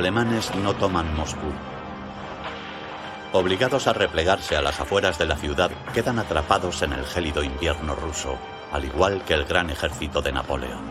[0.00, 1.52] Alemanes no toman Moscú.
[3.34, 7.94] Obligados a replegarse a las afueras de la ciudad, quedan atrapados en el gélido invierno
[7.94, 8.38] ruso,
[8.72, 10.84] al igual que el gran ejército de Napoleón.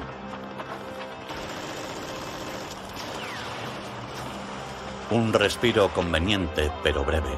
[5.09, 7.35] Un respiro conveniente pero breve.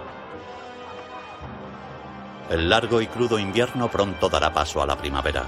[2.50, 5.46] El largo y crudo invierno pronto dará paso a la primavera.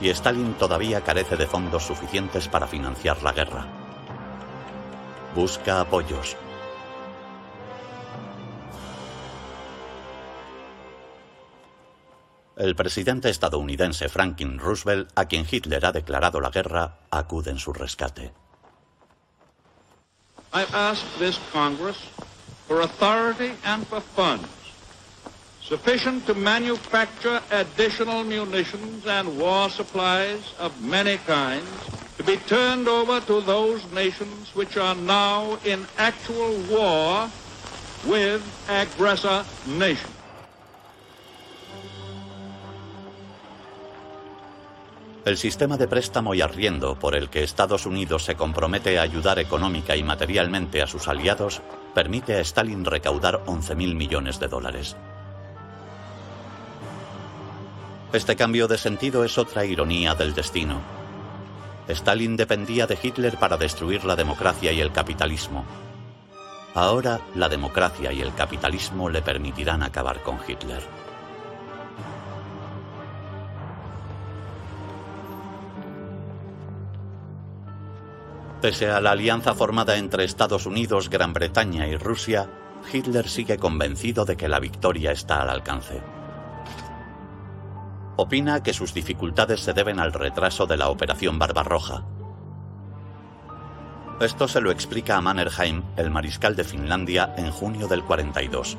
[0.00, 3.83] Y Stalin todavía carece de fondos suficientes para financiar la guerra.
[5.34, 6.36] Busca apoyos,
[12.56, 17.72] El presidente estadounidense Franklin Roosevelt, a quien Hitler ha declarado la guerra, acude en su
[17.72, 18.32] rescate.
[20.52, 21.96] I ask this Congress
[22.68, 24.46] for authority and for funds
[25.60, 31.68] sufficient to manufacture additional munitions and war supplies of many kinds
[32.16, 37.28] to be turned over to those nations which are now in actual war
[38.06, 40.10] with aggressor nations.
[45.24, 49.38] El sistema de préstamo y arriendo por el que Estados Unidos se compromete a ayudar
[49.38, 51.62] económica y materialmente a sus aliados
[51.94, 54.96] permite a Stalin recaudar 11.000 millones de dólares.
[58.12, 61.03] Este cambio de sentido es otra ironía del destino.
[61.88, 65.64] Stalin dependía de Hitler para destruir la democracia y el capitalismo.
[66.74, 70.82] Ahora la democracia y el capitalismo le permitirán acabar con Hitler.
[78.60, 82.48] Pese a la alianza formada entre Estados Unidos, Gran Bretaña y Rusia,
[82.90, 86.00] Hitler sigue convencido de que la victoria está al alcance.
[88.16, 92.04] Opina que sus dificultades se deben al retraso de la Operación Barbarroja.
[94.20, 98.76] Esto se lo explica a Mannerheim, el mariscal de Finlandia, en junio del 42.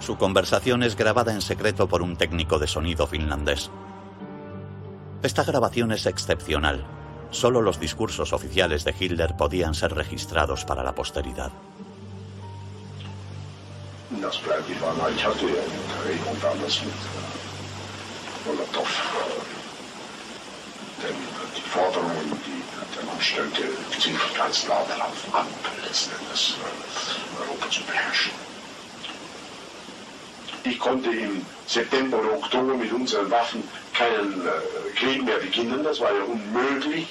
[0.00, 3.70] Su conversación es grabada en secreto por un técnico de sonido finlandés.
[5.22, 6.84] Esta grabación es excepcional.
[7.30, 11.52] Solo los discursos oficiales de Hitler podían ser registrados para la posteridad.
[14.10, 14.94] Das bleibt nicht wahr.
[15.14, 16.94] Ich hatte ja in Dreh und alles mit
[18.44, 18.88] Molotow.
[21.02, 21.14] Denn
[21.56, 22.62] die Forderungen, die
[22.96, 23.62] der Mann stellte,
[23.98, 25.46] zielten ganz laut darauf ab,
[25.84, 26.54] letzten Endes
[27.40, 28.32] Europa zu beherrschen.
[30.62, 33.62] Ich konnte im September oder Oktober mit unseren Waffen
[33.92, 34.50] keinen äh,
[34.96, 35.82] Krieg mehr beginnen.
[35.82, 37.08] Das war ja unmöglich.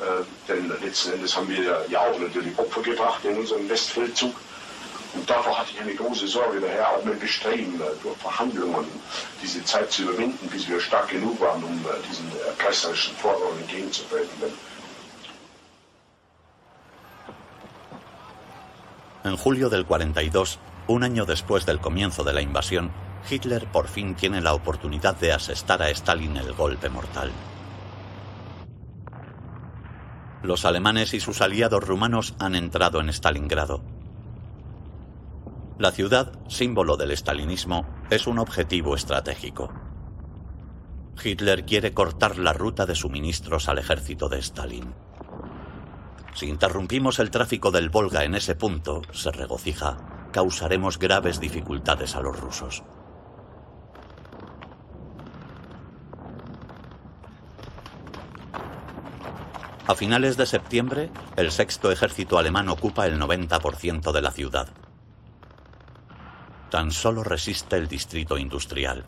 [0.00, 4.34] Äh, denn letzten Endes haben wir ja auch natürlich Opfer gebracht in unserem Westfeldzug.
[5.14, 6.60] Und davor hatte ich eine große Sorge.
[6.60, 8.86] Daher auch mein Bestreben, äh, durch Verhandlungen
[9.42, 14.52] diese Zeit zu überwinden, bis wir stark genug waren, um äh, diesen erpresserischen Forderungen entgegenzutreten.
[19.24, 20.58] En julio del 42,
[20.88, 22.90] un año después del comienzo de la invasión,
[23.30, 27.30] Hitler por fin tiene la oportunidad de asestar a Stalin el golpe mortal.
[30.42, 33.91] Los alemanes y sus aliados rumanos han entrado en Stalingrado.
[35.82, 39.72] La ciudad, símbolo del estalinismo, es un objetivo estratégico.
[41.20, 44.94] Hitler quiere cortar la ruta de suministros al ejército de Stalin.
[46.34, 49.96] Si interrumpimos el tráfico del Volga en ese punto, se regocija,
[50.30, 52.84] causaremos graves dificultades a los rusos.
[59.88, 64.68] A finales de septiembre, el sexto ejército alemán ocupa el 90% de la ciudad.
[66.72, 69.04] Tan solo resiste el distrito industrial.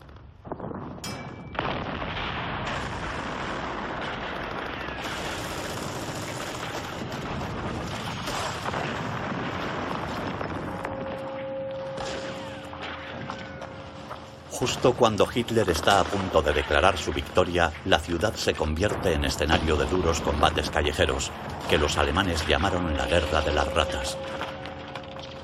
[14.51, 19.25] Justo cuando Hitler está a punto de declarar su victoria, la ciudad se convierte en
[19.25, 21.31] escenario de duros combates callejeros,
[21.67, 24.19] que los alemanes llamaron la Guerra de las Ratas.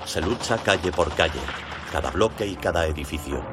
[0.05, 1.39] Se lucha calle por calle,
[1.91, 3.43] cada bloque y cada edificio.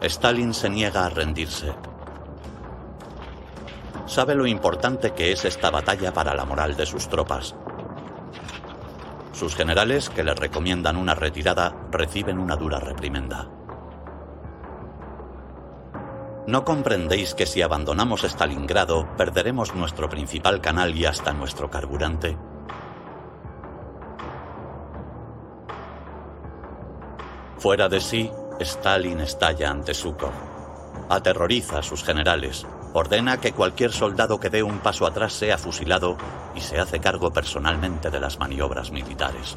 [0.00, 1.72] Stalin se niega a rendirse.
[4.06, 7.54] Sabe lo importante que es esta batalla para la moral de sus tropas.
[9.32, 13.53] Sus generales, que le recomiendan una retirada, reciben una dura reprimenda.
[16.46, 22.36] ¿No comprendéis que si abandonamos Stalingrado perderemos nuestro principal canal y hasta nuestro carburante?
[27.56, 28.30] Fuera de sí,
[28.60, 30.32] Stalin estalla ante Zhukov.
[31.08, 32.66] Aterroriza a sus generales,
[32.96, 36.16] Ordena que cualquier soldado que dé un paso atrás sea fusilado
[36.54, 39.56] y se hace cargo personalmente de las maniobras militares.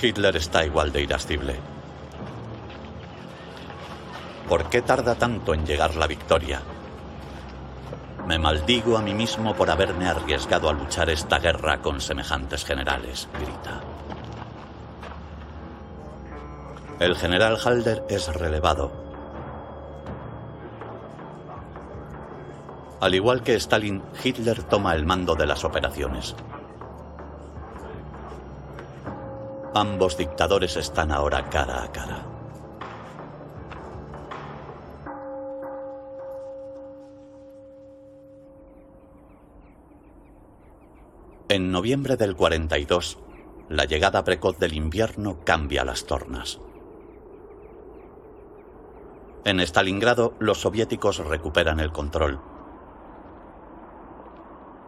[0.00, 1.77] Hitler está igual de irascible.
[4.48, 6.62] ¿Por qué tarda tanto en llegar la victoria?
[8.26, 13.28] Me maldigo a mí mismo por haberme arriesgado a luchar esta guerra con semejantes generales,
[13.34, 13.80] grita.
[16.98, 18.90] El general Halder es relevado.
[23.00, 26.34] Al igual que Stalin, Hitler toma el mando de las operaciones.
[29.74, 32.27] Ambos dictadores están ahora cara a cara.
[41.50, 43.16] En noviembre del 42,
[43.70, 46.60] la llegada precoz del invierno cambia las tornas.
[49.46, 52.38] En Stalingrado, los soviéticos recuperan el control.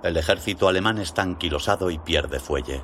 [0.03, 2.82] El ejército alemán está anquilosado y pierde fuelle.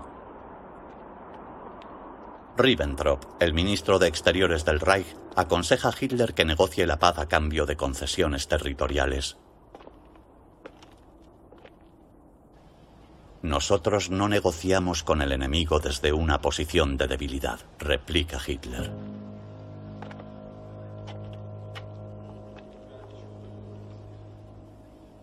[2.57, 7.29] Ribbentrop, el ministro de Exteriores del Reich, aconseja a Hitler que negocie la paz a
[7.29, 9.37] cambio de concesiones territoriales.
[13.47, 18.91] Nosotros no negociamos con el enemigo desde una posición de debilidad, replica Hitler.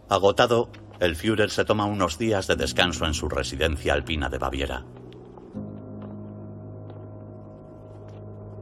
[0.08, 0.70] Agotado,
[1.00, 4.86] el Führer se toma unos días de descanso en su residencia alpina de Baviera.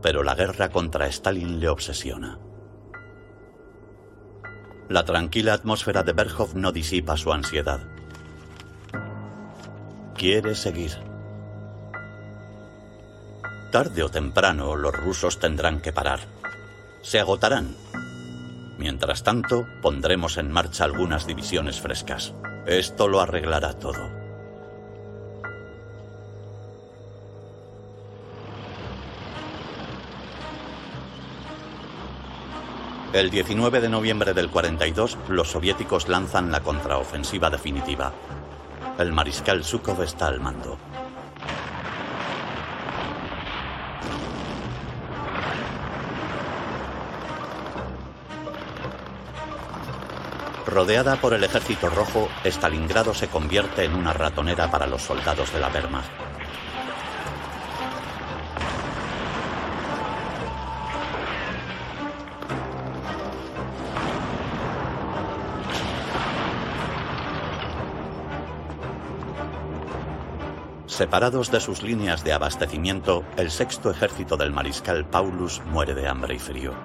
[0.02, 2.40] pero la guerra contra Stalin le obsesiona.
[4.90, 7.91] La tranquila atmósfera de Berhof no disipa su ansiedad.
[10.22, 10.92] Quiere seguir.
[13.72, 16.20] Tarde o temprano los rusos tendrán que parar.
[17.02, 17.76] Se agotarán.
[18.78, 22.36] Mientras tanto, pondremos en marcha algunas divisiones frescas.
[22.68, 24.12] Esto lo arreglará todo.
[33.12, 38.14] El 19 de noviembre del 42, los soviéticos lanzan la contraofensiva definitiva.
[39.02, 40.78] El mariscal Zhukov está al mando.
[50.68, 55.60] Rodeada por el ejército rojo, Stalingrado se convierte en una ratonera para los soldados de
[55.60, 56.31] la Wehrmacht.
[71.02, 76.36] Separados de sus líneas de abastecimiento, el sexto ejército del mariscal Paulus muere de hambre
[76.36, 76.76] y frío.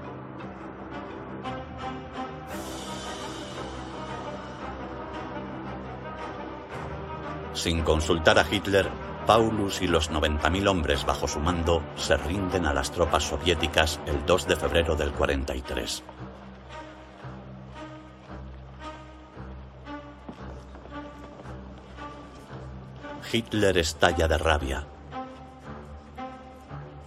[7.52, 8.88] Sin consultar a Hitler,
[9.26, 14.24] Paulus y los 90.000 hombres bajo su mando se rinden a las tropas soviéticas el
[14.24, 16.02] 2 de febrero del 43.
[23.32, 24.86] Hitler estalla de rabia.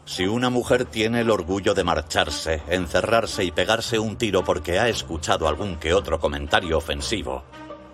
[0.05, 4.89] Si una mujer tiene el orgullo de marcharse, encerrarse y pegarse un tiro porque ha
[4.89, 7.43] escuchado algún que otro comentario ofensivo,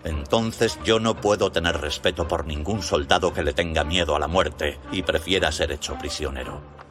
[0.03, 4.27] entonces yo no puedo tener respeto por ningún soldado que le tenga miedo a la
[4.27, 6.84] muerte y prefiera ser hecho prisionero.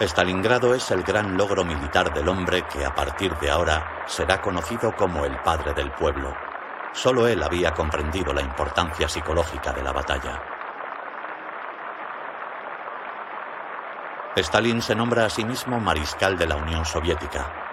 [0.00, 4.94] Stalingrado es el gran logro militar del hombre que a partir de ahora será conocido
[4.94, 6.36] como el padre del pueblo.
[6.92, 10.40] Solo él había comprendido la importancia psicológica de la batalla.
[14.36, 17.67] Stalin se nombra a sí mismo mariscal de la Unión Soviética,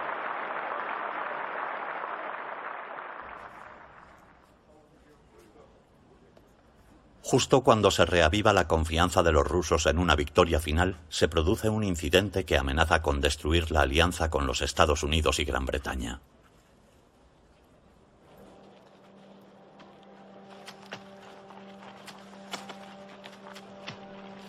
[7.28, 11.68] Justo cuando se reaviva la confianza de los rusos en una victoria final, se produce
[11.68, 16.20] un incidente que amenaza con destruir la alianza con los Estados Unidos y Gran Bretaña.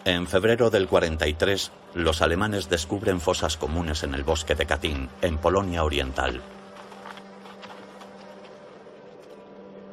[0.06, 5.40] En febrero del 43, los alemanes descubren fosas comunes en el bosque de Katyn, en
[5.40, 6.44] Polonia Oriental,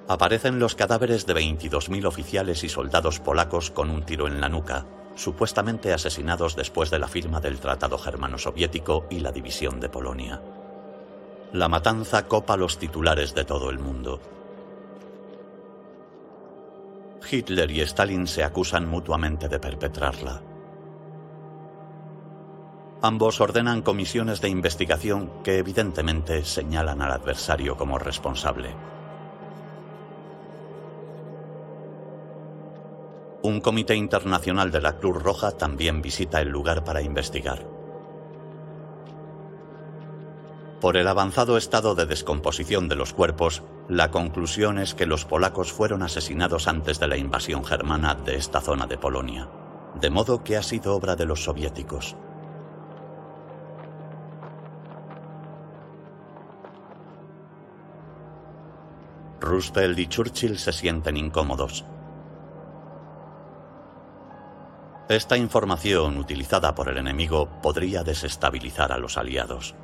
[0.08, 4.86] aparecen los cadáveres de 22.000 oficiales y soldados polacos con un tiro en la nuca,
[5.14, 10.42] supuestamente asesinados después de la firma del Tratado Germano-Soviético y la división de Polonia.
[11.52, 14.20] La matanza copa los titulares de todo el mundo.
[17.30, 20.42] Hitler y Stalin se acusan mutuamente de perpetrarla.
[23.00, 28.74] Ambos ordenan comisiones de investigación que evidentemente señalan al adversario como responsable.
[33.44, 37.66] Un comité internacional de la Cruz Roja también visita el lugar para investigar.
[40.80, 45.74] Por el avanzado estado de descomposición de los cuerpos, la conclusión es que los polacos
[45.74, 49.50] fueron asesinados antes de la invasión germana de esta zona de Polonia,
[50.00, 52.16] de modo que ha sido obra de los soviéticos.
[59.38, 61.84] Roosevelt y Churchill se sienten incómodos.
[65.08, 69.74] Esta información utilizada por el enemigo podría desestabilizar a los aliados.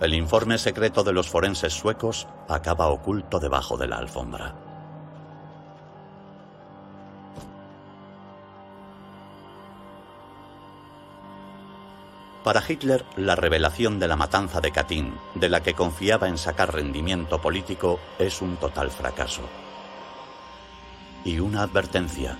[0.00, 4.54] El informe secreto de los forenses suecos acaba oculto debajo de la alfombra.
[12.44, 16.72] Para Hitler, la revelación de la matanza de Katyn, de la que confiaba en sacar
[16.72, 19.42] rendimiento político, es un total fracaso
[21.24, 22.36] y una advertencia.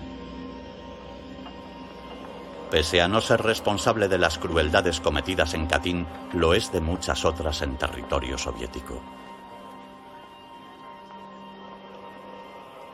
[2.71, 7.25] Pese a no ser responsable de las crueldades cometidas en Katyn, lo es de muchas
[7.25, 9.01] otras en territorio soviético.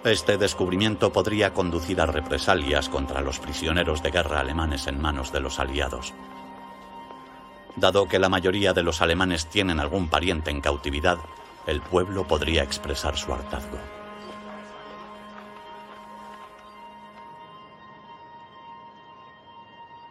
[0.05, 5.41] Este descubrimiento podría conducir a represalias contra los prisioneros de guerra alemanes en manos de
[5.41, 6.15] los aliados.
[7.77, 11.19] Dado que la mayoría de los alemanes tienen algún pariente en cautividad,
[11.67, 14.00] el pueblo podría expresar su hartazgo.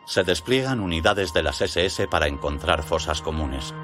[0.09, 3.75] Se despliegan unidades de las SS para encontrar fosas comunes.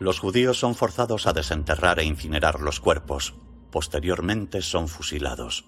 [0.00, 3.34] Los judíos son forzados a desenterrar e incinerar los cuerpos.
[3.70, 5.64] Posteriormente son fusilados.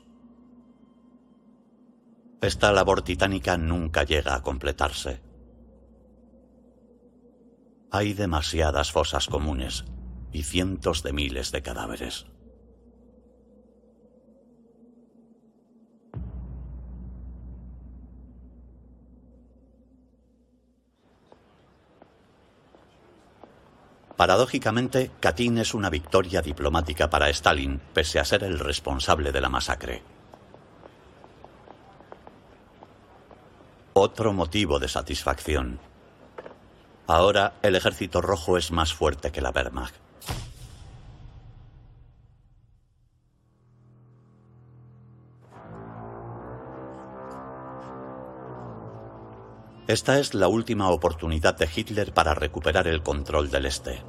[2.40, 5.22] Esta labor titánica nunca llega a completarse.
[7.92, 9.84] Hay demasiadas fosas comunes
[10.32, 12.31] y cientos de miles de cadáveres.
[24.22, 29.48] Paradójicamente, Katyn es una victoria diplomática para Stalin, pese a ser el responsable de la
[29.48, 30.00] masacre.
[33.94, 35.80] Otro motivo de satisfacción.
[37.08, 39.96] Ahora el ejército rojo es más fuerte que la Wehrmacht.
[49.92, 54.02] Esta es la última oportunidad de Hitler para recuperar el control del este.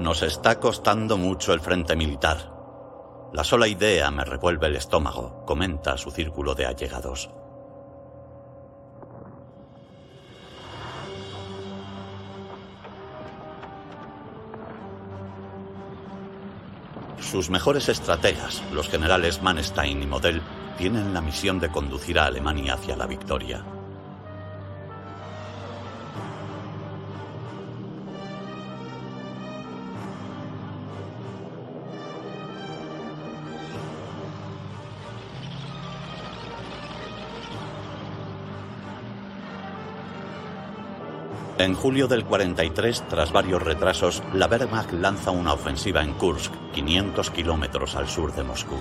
[0.00, 2.50] Nos está costando mucho el frente militar.
[3.32, 7.30] La sola idea me revuelve el estómago, comenta su círculo de allegados.
[17.20, 20.42] Sus mejores estrategas, los generales Manstein y Model,
[20.76, 23.64] tienen la misión de conducir a Alemania hacia la victoria.
[41.56, 47.30] En julio del 43, tras varios retrasos, la Wehrmacht lanza una ofensiva en Kursk, 500
[47.30, 48.76] kilómetros al sur de Moscú.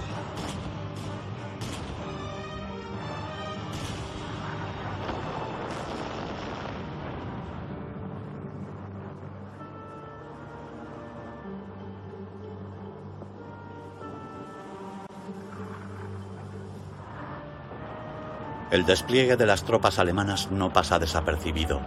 [18.74, 21.80] El despliegue de las tropas alemanas no pasa desapercibido.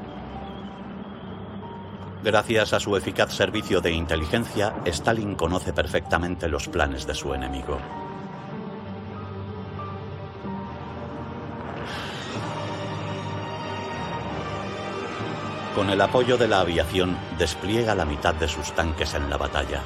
[2.23, 7.81] Gracias a su eficaz servicio de inteligencia, Stalin conoce perfectamente los planes de su enemigo.
[15.75, 19.83] Con el apoyo de la aviación, despliega la mitad de sus tanques en la batalla.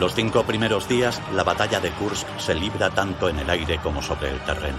[0.00, 4.00] Los cinco primeros días, la batalla de Kursk se libra tanto en el aire como
[4.00, 4.78] sobre el terreno.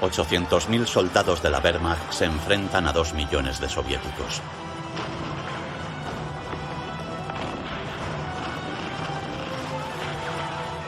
[0.00, 4.40] 800.000 soldados de la Wehrmacht se enfrentan a 2 millones de soviéticos.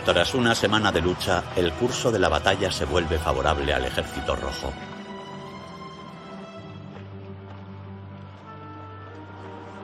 [0.06, 4.34] Tras una semana de lucha, el curso de la batalla se vuelve favorable al ejército
[4.34, 4.72] rojo.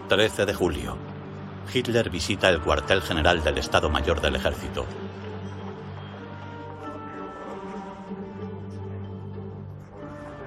[0.08, 1.19] ...13 de julio.
[1.72, 4.86] Hitler visita el cuartel general del Estado Mayor del Ejército.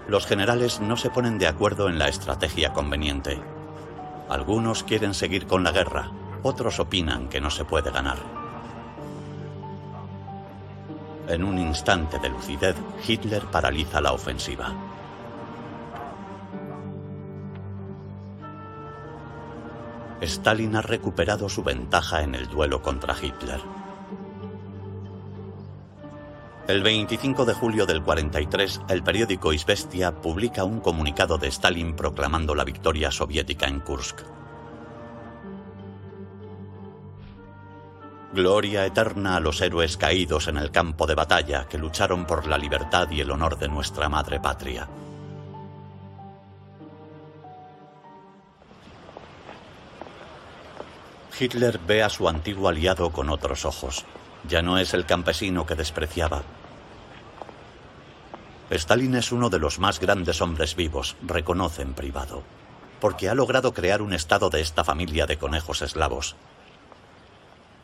[0.07, 3.41] Los generales no se ponen de acuerdo en la estrategia conveniente.
[4.29, 6.11] Algunos quieren seguir con la guerra,
[6.43, 8.17] otros opinan que no se puede ganar.
[11.27, 12.75] En un instante de lucidez,
[13.07, 14.92] Hitler paraliza la ofensiva.
[20.23, 23.59] Stalin ha recuperado su ventaja en el duelo contra Hitler.
[26.65, 32.55] El 25 de julio del 43, el periódico Izvestia publica un comunicado de Stalin proclamando
[32.55, 34.21] la victoria soviética en Kursk.
[38.33, 42.57] Gloria eterna a los héroes caídos en el campo de batalla que lucharon por la
[42.57, 44.87] libertad y el honor de nuestra madre patria.
[51.39, 54.05] Hitler ve a su antiguo aliado con otros ojos.
[54.47, 56.43] Ya no es el campesino que despreciaba.
[58.69, 62.43] Stalin es uno de los más grandes hombres vivos, reconoce en privado,
[62.99, 66.35] porque ha logrado crear un estado de esta familia de conejos eslavos.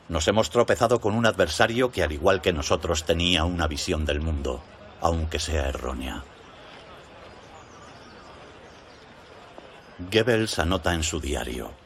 [0.08, 4.22] Nos hemos tropezado con un adversario que al igual que nosotros tenía una visión del
[4.22, 4.64] mundo,
[5.02, 6.24] aunque sea errónea.
[10.12, 11.79] Goebbels anota en su diario.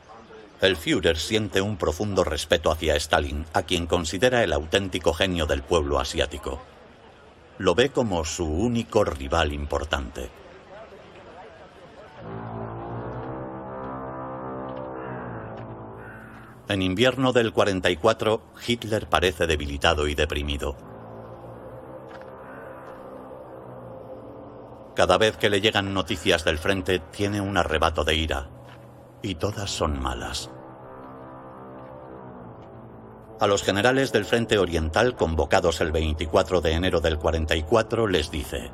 [0.63, 5.61] El Führer siente un profundo respeto hacia Stalin, a quien considera el auténtico genio del
[5.61, 6.61] pueblo asiático.
[7.57, 10.29] Lo ve como su único rival importante.
[16.69, 20.77] En invierno del 44, Hitler parece debilitado y deprimido.
[24.95, 28.47] Cada vez que le llegan noticias del frente, tiene un arrebato de ira,
[29.23, 30.51] y todas son malas.
[33.39, 38.69] A los generales del Frente Oriental convocados el 24 de enero del 44 les dice,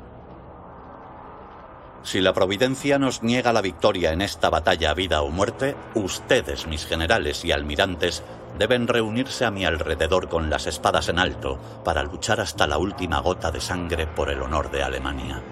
[2.02, 6.84] Si la Providencia nos niega la victoria en esta batalla vida o muerte, ustedes, mis
[6.84, 8.22] generales y almirantes,
[8.58, 13.20] deben reunirse a mi alrededor con las espadas en alto para luchar hasta la última
[13.20, 15.42] gota de sangre por el honor de Alemania.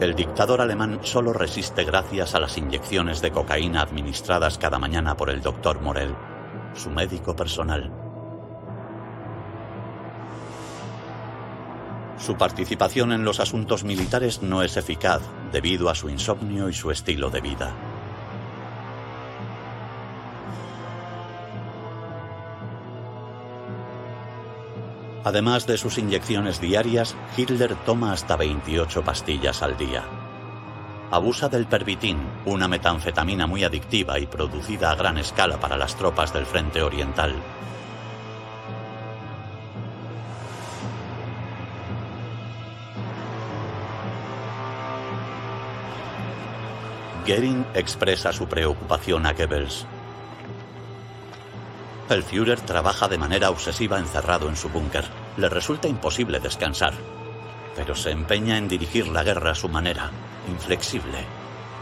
[0.00, 5.30] El dictador alemán solo resiste gracias a las inyecciones de cocaína administradas cada mañana por
[5.30, 6.16] el doctor Morel,
[6.74, 7.92] su médico personal.
[12.18, 15.22] Su participación en los asuntos militares no es eficaz
[15.52, 17.93] debido a su insomnio y su estilo de vida.
[25.24, 30.04] Además de sus inyecciones diarias, Hitler toma hasta 28 pastillas al día.
[31.10, 36.34] Abusa del pervitin, una metanfetamina muy adictiva y producida a gran escala para las tropas
[36.34, 37.34] del Frente Oriental.
[47.26, 49.86] Goering expresa su preocupación a Goebbels.
[52.10, 55.04] El Führer trabaja de manera obsesiva encerrado en su búnker.
[55.38, 56.92] Le resulta imposible descansar,
[57.74, 60.10] pero se empeña en dirigir la guerra a su manera,
[60.46, 61.24] inflexible,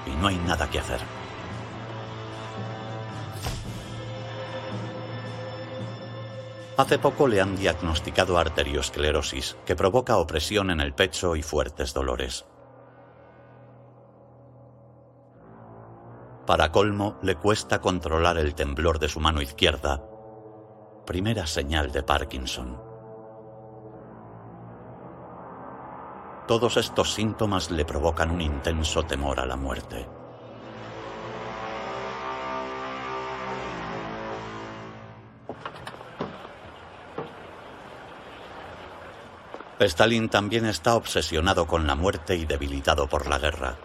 [0.06, 1.00] y no hay nada que hacer.
[6.76, 12.46] Hace poco le han diagnosticado arteriosclerosis, que provoca opresión en el pecho y fuertes dolores.
[16.46, 20.02] Para colmo, le cuesta controlar el temblor de su mano izquierda
[21.12, 22.80] primera señal de Parkinson.
[26.48, 30.08] Todos estos síntomas le provocan un intenso temor a la muerte.
[39.80, 43.76] Stalin también está obsesionado con la muerte y debilitado por la guerra.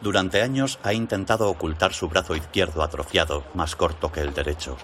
[0.00, 4.76] Durante años ha intentado ocultar su brazo izquierdo atrofiado, más corto que el derecho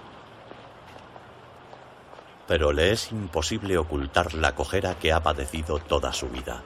[2.48, 6.64] pero le es imposible ocultar la cojera que ha padecido toda su vida.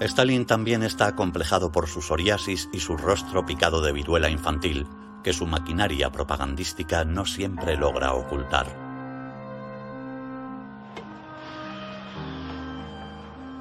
[0.00, 4.86] Stalin también está acomplejado por su psoriasis y su rostro picado de viruela infantil,
[5.22, 8.66] que su maquinaria propagandística no siempre logra ocultar.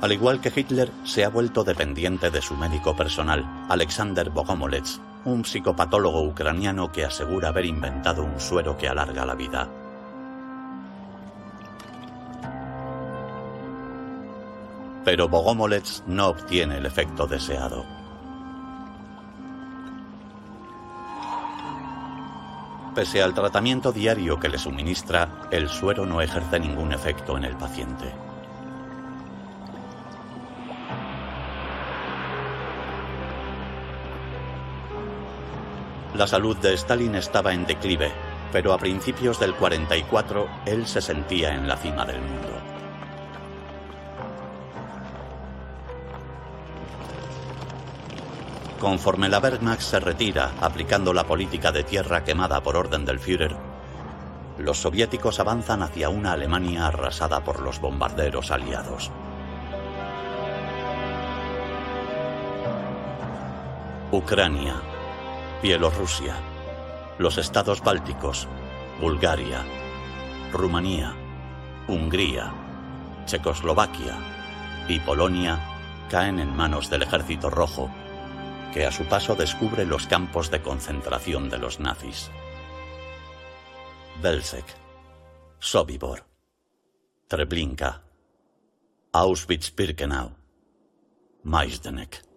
[0.02, 5.46] Al igual que Hitler, se ha vuelto dependiente de su médico personal, Alexander Bogomolets, un
[5.46, 9.70] psicopatólogo ucraniano que asegura haber inventado un suero que alarga la vida.
[15.06, 17.86] Pero Bogomolets no obtiene el efecto deseado.
[22.96, 27.56] Pese al tratamiento diario que le suministra, el suero no ejerce ningún efecto en el
[27.58, 28.23] paciente.
[36.16, 38.12] La salud de Stalin estaba en declive,
[38.52, 42.50] pero a principios del 44 él se sentía en la cima del mundo.
[48.80, 53.56] Conforme la Wehrmacht se retira, aplicando la política de tierra quemada por orden del Führer,
[54.60, 59.10] los soviéticos avanzan hacia una Alemania arrasada por los bombarderos aliados.
[64.12, 64.76] Ucrania,
[65.64, 66.36] Bielorrusia,
[67.18, 68.50] los estados bálticos,
[69.00, 69.64] Bulgaria,
[70.52, 71.16] Rumanía,
[71.88, 72.54] Hungría,
[73.24, 74.18] Checoslovaquia
[74.90, 77.90] y Polonia caen en manos del ejército rojo,
[78.74, 82.30] que a su paso descubre los campos de concentración de los nazis.
[84.22, 84.66] Belzec,
[85.60, 86.26] Sobibor,
[87.30, 88.02] Treblinka,
[89.14, 90.36] Auschwitz-Birkenau,
[91.44, 92.33] Majdanek.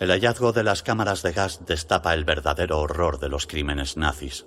[0.00, 4.46] El hallazgo de las cámaras de gas destapa el verdadero horror de los crímenes nazis.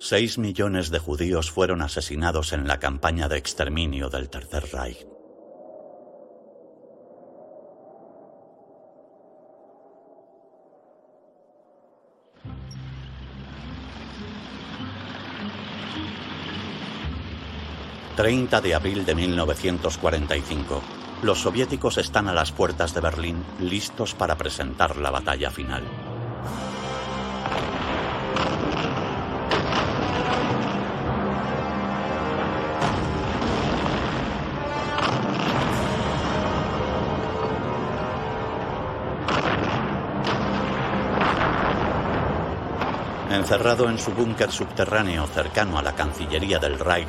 [0.00, 5.06] Seis millones de judíos fueron asesinados en la campaña de exterminio del Tercer Reich.
[18.16, 20.82] 30 de abril de 1945.
[21.22, 25.82] Los soviéticos están a las puertas de Berlín listos para presentar la batalla final.
[43.30, 47.08] Encerrado en su búnker subterráneo cercano a la Cancillería del Reich,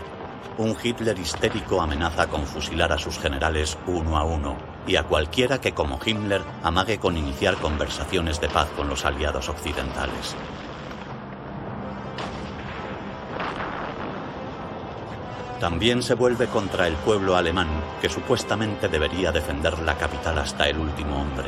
[0.58, 5.60] un Hitler histérico amenaza con fusilar a sus generales uno a uno y a cualquiera
[5.60, 10.36] que como Himmler amague con iniciar conversaciones de paz con los aliados occidentales.
[15.60, 17.70] También se vuelve contra el pueblo alemán,
[18.02, 21.48] que supuestamente debería defender la capital hasta el último hombre.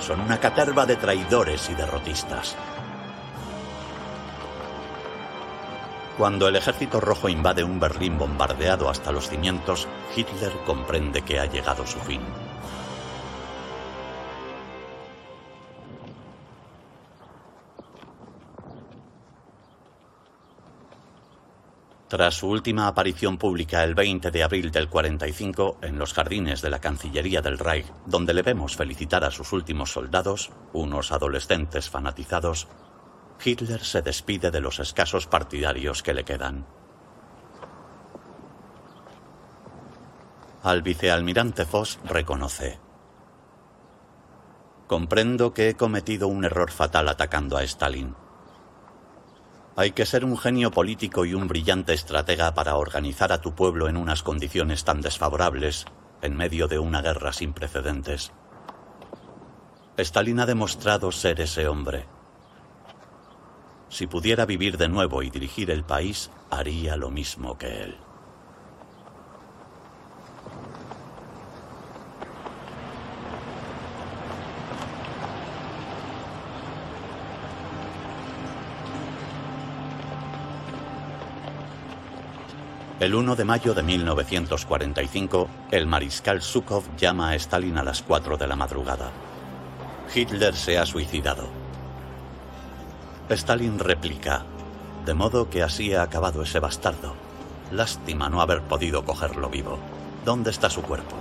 [0.00, 2.56] Son una caterva de traidores y derrotistas.
[6.16, 9.86] Cuando el ejército rojo invade un Berlín bombardeado hasta los cimientos,
[10.16, 12.22] Hitler comprende que ha llegado su fin.
[22.08, 26.70] Tras su última aparición pública el 20 de abril del 45 en los jardines de
[26.70, 32.68] la Cancillería del Reich, donde le vemos felicitar a sus últimos soldados, unos adolescentes fanatizados,
[33.44, 36.66] Hitler se despide de los escasos partidarios que le quedan.
[40.62, 42.80] Al vicealmirante Voss reconoce.
[44.88, 48.14] Comprendo que he cometido un error fatal atacando a Stalin.
[49.76, 53.88] Hay que ser un genio político y un brillante estratega para organizar a tu pueblo
[53.88, 55.84] en unas condiciones tan desfavorables
[56.22, 58.32] en medio de una guerra sin precedentes.
[59.98, 62.15] Stalin ha demostrado ser ese hombre.
[63.88, 67.96] Si pudiera vivir de nuevo y dirigir el país, haría lo mismo que él.
[82.98, 88.38] El 1 de mayo de 1945, el mariscal Zhukov llama a Stalin a las 4
[88.38, 89.10] de la madrugada.
[90.14, 91.65] Hitler se ha suicidado.
[93.34, 94.44] Stalin replica,
[95.04, 97.14] de modo que así ha acabado ese bastardo.
[97.72, 99.78] Lástima no haber podido cogerlo vivo.
[100.24, 101.16] ¿Dónde está su cuerpo?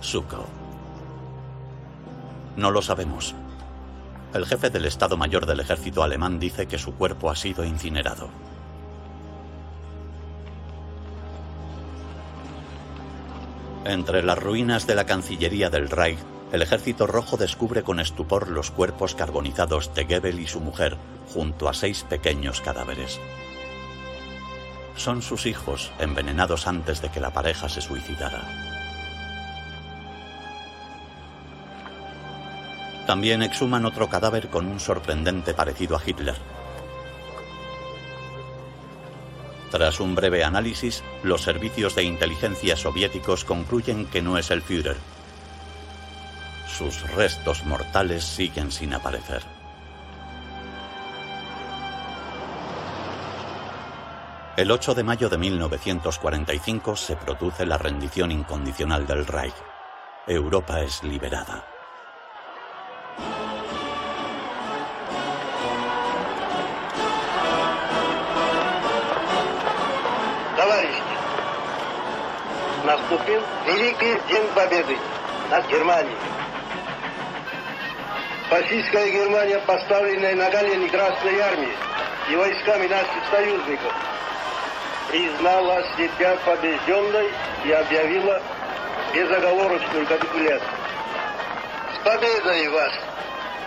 [0.00, 0.46] Suko.
[2.56, 3.34] No lo sabemos.
[4.32, 8.30] El jefe del Estado Mayor del Ejército alemán dice que su cuerpo ha sido incinerado.
[13.84, 16.18] Entre las ruinas de la Cancillería del Reich,
[16.54, 20.96] el Ejército Rojo descubre con estupor los cuerpos carbonizados de Goebbels y su mujer
[21.32, 23.18] junto a seis pequeños cadáveres.
[24.94, 28.40] Son sus hijos, envenenados antes de que la pareja se suicidara.
[33.08, 36.36] También exhuman otro cadáver con un sorprendente parecido a Hitler.
[39.72, 45.13] Tras un breve análisis, los servicios de inteligencia soviéticos concluyen que no es el Führer
[46.73, 49.41] Sus restos mortales siguen sin aparecer.
[54.59, 59.55] El 8 de mayo de 1945 se produce la rendición incondicional del Reich.
[60.27, 61.63] Europa es liberada.
[70.57, 71.01] Товарищи,
[72.85, 74.97] наступил Великий День Победы
[75.49, 76.17] над Германией.
[78.53, 81.73] Фашистская Германия, поставленная на колени Красной Армии
[82.31, 83.93] и войсками наших союзников,
[85.09, 87.29] признала себя побежденной
[87.65, 88.41] и объявила
[89.13, 90.69] безоговорочную капитуляцию.
[91.95, 92.93] С победой вас,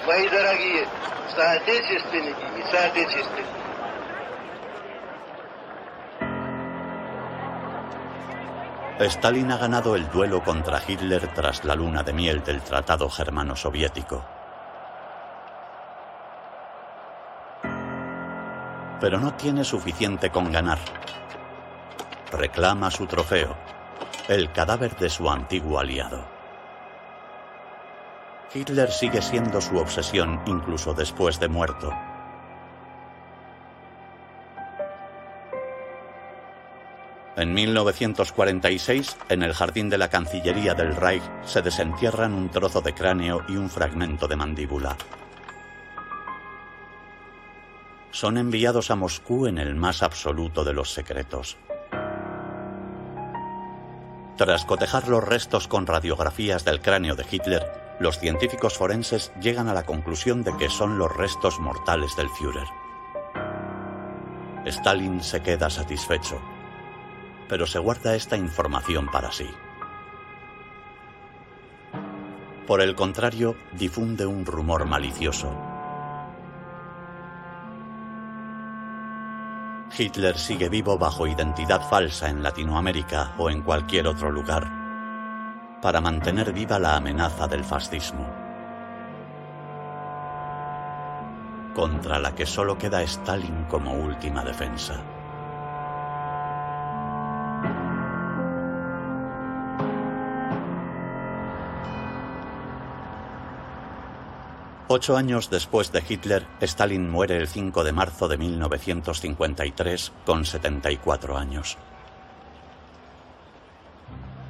[0.07, 0.87] мои дорогие
[1.35, 3.63] соотечественники и соотечественники!
[9.11, 14.36] Stalin ha ganado el duelo contra Hitler tras la luna de miel del Tratado Germano-Soviético.
[19.00, 20.80] Pero no tiene suficiente con ganar.
[22.32, 23.56] Reclama su trofeo,
[24.28, 26.26] el cadáver de su antiguo aliado.
[28.54, 31.94] Hitler sigue siendo su obsesión incluso después de muerto.
[37.38, 42.96] En 1946, en el jardín de la Cancillería del Reich, se desentierran un trozo de
[42.96, 44.98] cráneo y un fragmento de mandíbula.
[48.12, 51.58] Son enviados a Moscú en el más absoluto de los secretos.
[54.38, 59.74] Tras cotejar los restos con radiografías del cráneo de Hitler, los científicos forenses llegan a
[59.74, 62.68] la conclusión de que son los restos mortales del Führer.
[64.66, 66.40] Stalin se queda satisfecho
[67.48, 69.50] pero se guarda esta información para sí.
[72.66, 75.77] Por el contrario, difunde un rumor malicioso.
[79.96, 84.70] Hitler sigue vivo bajo identidad falsa en Latinoamérica o en cualquier otro lugar,
[85.82, 88.28] para mantener viva la amenaza del fascismo,
[91.74, 95.02] contra la que solo queda Stalin como última defensa.
[104.90, 111.38] Ocho años después de Hitler, Stalin muere el 5 de marzo de 1953 con 74
[111.38, 111.78] años.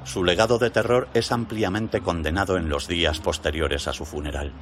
[0.04, 4.52] Su legado de terror es ampliamente condenado en los días posteriores a su funeral.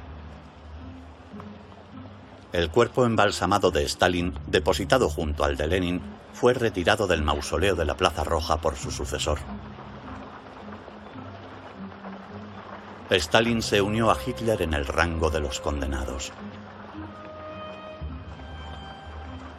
[2.53, 6.01] El cuerpo embalsamado de Stalin, depositado junto al de Lenin,
[6.33, 9.37] fue retirado del mausoleo de la Plaza Roja por su sucesor.
[13.09, 16.33] Stalin se unió a Hitler en el rango de los condenados.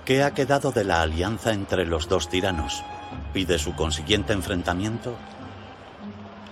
[0.04, 2.82] ¿Qué ha quedado de la alianza entre los dos tiranos
[3.34, 5.16] y de su consiguiente enfrentamiento?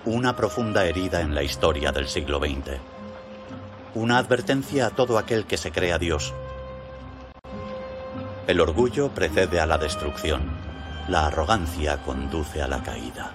[0.05, 2.79] Una profunda herida en la historia del siglo XX.
[3.95, 6.33] Una advertencia a todo aquel que se crea Dios.
[8.47, 10.43] El orgullo precede a la destrucción.
[11.09, 13.33] La arrogancia conduce a la caída.